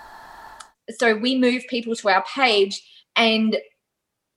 So 0.89 1.15
we 1.15 1.37
move 1.37 1.63
people 1.67 1.95
to 1.95 2.09
our 2.09 2.23
page 2.23 2.83
and 3.15 3.57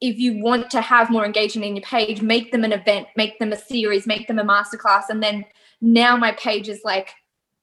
if 0.00 0.18
you 0.18 0.42
want 0.42 0.70
to 0.70 0.80
have 0.80 1.10
more 1.10 1.24
engagement 1.24 1.66
in 1.66 1.76
your 1.76 1.84
page, 1.84 2.20
make 2.20 2.52
them 2.52 2.64
an 2.64 2.72
event, 2.72 3.08
make 3.16 3.38
them 3.38 3.52
a 3.52 3.56
series, 3.56 4.06
make 4.06 4.26
them 4.28 4.38
a 4.38 4.44
masterclass. 4.44 5.04
And 5.08 5.22
then 5.22 5.44
now 5.80 6.16
my 6.16 6.32
page 6.32 6.68
is 6.68 6.80
like, 6.84 7.14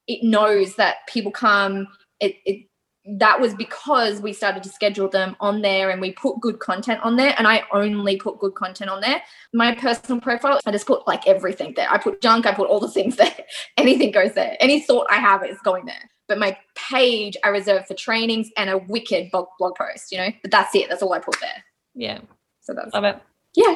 it 0.07 0.23
knows 0.23 0.75
that 0.75 1.07
people 1.07 1.31
come. 1.31 1.87
It, 2.19 2.35
it 2.45 2.67
that 3.05 3.39
was 3.39 3.55
because 3.55 4.21
we 4.21 4.31
started 4.31 4.61
to 4.61 4.69
schedule 4.69 5.09
them 5.09 5.35
on 5.39 5.61
there 5.61 5.89
and 5.89 5.99
we 5.99 6.11
put 6.11 6.39
good 6.39 6.59
content 6.59 6.99
on 7.03 7.15
there. 7.15 7.33
And 7.37 7.47
I 7.47 7.63
only 7.71 8.17
put 8.17 8.39
good 8.39 8.53
content 8.53 8.91
on 8.91 9.01
there. 9.01 9.21
My 9.53 9.73
personal 9.73 10.21
profile, 10.21 10.59
I 10.65 10.71
just 10.71 10.85
put 10.85 11.07
like 11.07 11.27
everything 11.27 11.73
there. 11.75 11.91
I 11.91 11.97
put 11.97 12.21
junk, 12.21 12.45
I 12.45 12.53
put 12.53 12.69
all 12.69 12.79
the 12.79 12.87
things 12.87 13.15
there. 13.17 13.35
Anything 13.77 14.11
goes 14.11 14.33
there. 14.33 14.55
Any 14.59 14.81
thought 14.81 15.07
I 15.09 15.15
have 15.15 15.43
is 15.43 15.57
going 15.63 15.85
there. 15.85 16.09
But 16.27 16.37
my 16.39 16.57
page 16.75 17.35
I 17.43 17.49
reserve 17.49 17.87
for 17.87 17.95
trainings 17.95 18.49
and 18.55 18.69
a 18.69 18.77
wicked 18.77 19.31
blog, 19.31 19.47
blog 19.57 19.75
post, 19.75 20.11
you 20.11 20.17
know, 20.17 20.29
but 20.41 20.51
that's 20.51 20.73
it. 20.75 20.87
That's 20.87 21.01
all 21.01 21.13
I 21.13 21.19
put 21.19 21.39
there. 21.41 21.63
Yeah. 21.93 22.19
So 22.61 22.73
that's 22.73 22.93
love 22.93 23.03
it. 23.03 23.19
Yeah. 23.55 23.75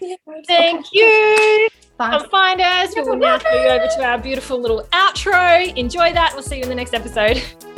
yeah 0.00 0.16
Thank 0.46 0.86
okay. 0.86 0.88
you. 0.92 1.68
Come 1.98 2.30
find 2.30 2.60
us. 2.60 2.94
We 2.96 3.02
will 3.02 3.16
now 3.16 3.38
go 3.38 3.50
over 3.50 3.86
to 3.86 4.04
our 4.04 4.18
beautiful 4.18 4.58
little 4.58 4.84
outro. 4.92 5.76
Enjoy 5.76 6.12
that. 6.12 6.32
We'll 6.32 6.42
see 6.42 6.56
you 6.56 6.62
in 6.62 6.68
the 6.68 6.74
next 6.74 6.94
episode. 6.94 7.42